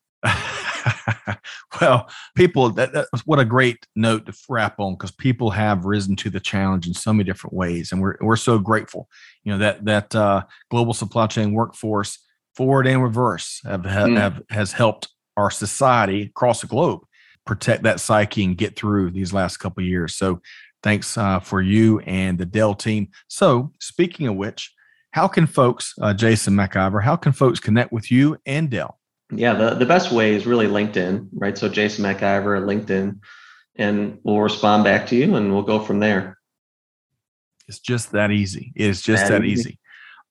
well, 1.80 2.08
people, 2.34 2.70
that, 2.70 2.92
that, 2.92 3.08
what 3.24 3.38
a 3.38 3.44
great 3.44 3.86
note 3.96 4.26
to 4.26 4.34
wrap 4.48 4.78
on 4.78 4.94
because 4.94 5.10
people 5.10 5.50
have 5.50 5.84
risen 5.84 6.16
to 6.16 6.30
the 6.30 6.40
challenge 6.40 6.86
in 6.86 6.94
so 6.94 7.12
many 7.12 7.24
different 7.24 7.54
ways, 7.54 7.92
and 7.92 8.00
we're 8.00 8.16
we're 8.20 8.36
so 8.36 8.58
grateful. 8.58 9.08
You 9.44 9.52
know 9.52 9.58
that 9.58 9.84
that 9.84 10.14
uh, 10.14 10.44
global 10.70 10.94
supply 10.94 11.26
chain 11.26 11.52
workforce, 11.52 12.18
forward 12.54 12.86
and 12.86 13.02
reverse, 13.02 13.60
have, 13.64 13.84
have, 13.84 14.08
mm. 14.08 14.16
have 14.16 14.42
has 14.50 14.72
helped 14.72 15.08
our 15.36 15.50
society 15.50 16.22
across 16.22 16.60
the 16.60 16.66
globe 16.66 17.00
protect 17.44 17.82
that 17.82 18.00
psyche 18.00 18.44
and 18.44 18.56
get 18.56 18.76
through 18.76 19.10
these 19.10 19.32
last 19.32 19.56
couple 19.56 19.82
years. 19.82 20.14
So, 20.14 20.40
thanks 20.82 21.16
uh, 21.16 21.40
for 21.40 21.60
you 21.60 22.00
and 22.00 22.38
the 22.38 22.46
Dell 22.46 22.74
team. 22.74 23.08
So, 23.28 23.72
speaking 23.80 24.26
of 24.26 24.36
which, 24.36 24.72
how 25.12 25.28
can 25.28 25.46
folks, 25.46 25.94
uh, 26.00 26.14
Jason 26.14 26.54
McIver, 26.54 27.02
how 27.02 27.16
can 27.16 27.32
folks 27.32 27.60
connect 27.60 27.92
with 27.92 28.10
you 28.10 28.38
and 28.46 28.70
Dell? 28.70 28.98
Yeah, 29.34 29.54
the, 29.54 29.74
the 29.74 29.86
best 29.86 30.12
way 30.12 30.34
is 30.34 30.46
really 30.46 30.66
LinkedIn, 30.66 31.28
right? 31.32 31.56
So 31.56 31.68
Jason 31.68 32.04
McIver 32.04 32.56
at 32.58 32.64
LinkedIn, 32.64 33.18
and 33.76 34.18
we'll 34.22 34.40
respond 34.40 34.84
back 34.84 35.06
to 35.08 35.16
you 35.16 35.34
and 35.36 35.52
we'll 35.52 35.62
go 35.62 35.78
from 35.78 36.00
there. 36.00 36.38
It's 37.68 37.78
just 37.78 38.12
that 38.12 38.30
easy. 38.30 38.72
It's 38.74 39.00
just 39.00 39.24
that, 39.24 39.40
that 39.40 39.44
easy. 39.44 39.70
easy. 39.70 39.78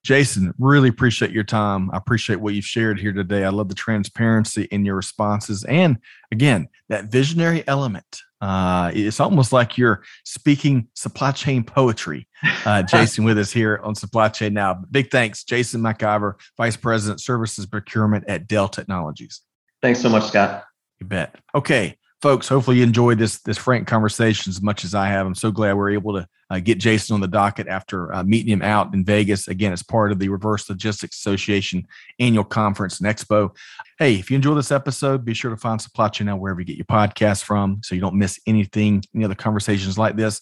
Jason, 0.03 0.53
really 0.57 0.89
appreciate 0.89 1.31
your 1.31 1.43
time. 1.43 1.91
I 1.91 1.97
appreciate 1.97 2.39
what 2.39 2.53
you've 2.53 2.65
shared 2.65 2.99
here 2.99 3.13
today. 3.13 3.43
I 3.43 3.49
love 3.49 3.69
the 3.69 3.75
transparency 3.75 4.63
in 4.63 4.83
your 4.83 4.95
responses. 4.95 5.63
And 5.65 5.97
again, 6.31 6.67
that 6.89 7.05
visionary 7.05 7.63
element. 7.67 8.21
Uh, 8.41 8.91
it's 8.93 9.19
almost 9.19 9.54
like 9.54 9.77
you're 9.77 10.04
speaking 10.25 10.88
supply 10.95 11.32
chain 11.32 11.63
poetry. 11.63 12.27
Uh, 12.65 12.82
Jason 12.91 13.23
with 13.23 13.38
us 13.38 13.51
here 13.51 13.80
on 13.84 13.93
Supply 13.93 14.30
Chain 14.30 14.54
Now. 14.54 14.84
Big 14.89 15.12
thanks, 15.12 15.43
Jason 15.43 15.82
McIver, 15.82 16.34
Vice 16.58 16.75
President, 16.75 17.21
Services 17.21 17.67
Procurement 17.67 18.25
at 18.27 18.47
Dell 18.47 18.67
Technologies. 18.67 19.41
Thanks 19.82 20.01
so 20.01 20.10
much, 20.10 20.25
Scott. 20.25 20.65
You 20.99 21.08
bet. 21.08 21.36
Okay. 21.54 21.97
Folks, 22.21 22.47
hopefully 22.47 22.77
you 22.77 22.84
enjoyed 22.84 23.17
this 23.17 23.39
this 23.39 23.57
frank 23.57 23.88
conversation 23.88 24.49
as 24.51 24.62
much 24.62 24.84
as 24.84 24.93
I 24.93 25.07
have. 25.07 25.25
I'm 25.25 25.36
so 25.36 25.51
glad 25.51 25.73
we're 25.73 25.91
able 25.91 26.13
to 26.13 26.27
uh, 26.49 26.60
get 26.60 26.77
Jason 26.77 27.15
on 27.15 27.21
the 27.21 27.27
docket 27.27 27.67
after 27.67 28.13
uh, 28.13 28.23
meeting 28.23 28.51
him 28.51 28.62
out 28.62 28.93
in 28.93 29.03
Vegas 29.03 29.47
again 29.47 29.73
as 29.73 29.81
part 29.81 30.12
of 30.12 30.19
the 30.19 30.29
Reverse 30.29 30.69
Logistics 30.69 31.17
Association 31.17 31.88
annual 32.19 32.43
conference 32.43 32.99
and 32.99 33.10
expo. 33.10 33.55
Hey, 33.97 34.15
if 34.15 34.29
you 34.29 34.36
enjoy 34.36 34.53
this 34.53 34.71
episode, 34.71 35.25
be 35.25 35.34
sure 35.34 35.51
to 35.51 35.57
find 35.57 35.81
Supply 35.81 36.10
Chain 36.10 36.27
Now 36.27 36.38
wherever 36.38 36.62
you 36.62 36.65
get 36.65 36.77
your 36.77 36.86
podcast 36.86 37.43
from, 37.43 37.81
so 37.84 37.95
you 37.95 38.01
don't 38.01 38.15
miss 38.15 38.39
anything, 38.45 39.03
any 39.15 39.25
other 39.25 39.36
conversations 39.36 39.97
like 39.97 40.15
this. 40.15 40.39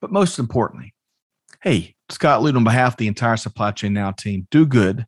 But 0.00 0.12
most 0.12 0.38
importantly, 0.38 0.94
hey, 1.62 1.94
Scott 2.08 2.42
Luton, 2.42 2.58
on 2.58 2.64
behalf 2.64 2.94
of 2.94 2.98
the 2.98 3.08
entire 3.08 3.36
Supply 3.36 3.70
Chain 3.70 3.94
Now 3.94 4.10
team, 4.10 4.46
do 4.50 4.66
good, 4.66 5.06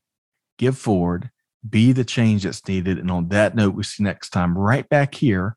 give 0.58 0.78
forward, 0.78 1.30
be 1.68 1.92
the 1.92 2.04
change 2.04 2.44
that's 2.44 2.66
needed. 2.66 2.98
And 2.98 3.10
on 3.10 3.28
that 3.28 3.54
note, 3.54 3.74
we 3.74 3.82
see 3.82 4.02
you 4.02 4.04
next 4.04 4.30
time 4.30 4.56
right 4.56 4.88
back 4.88 5.14
here 5.14 5.56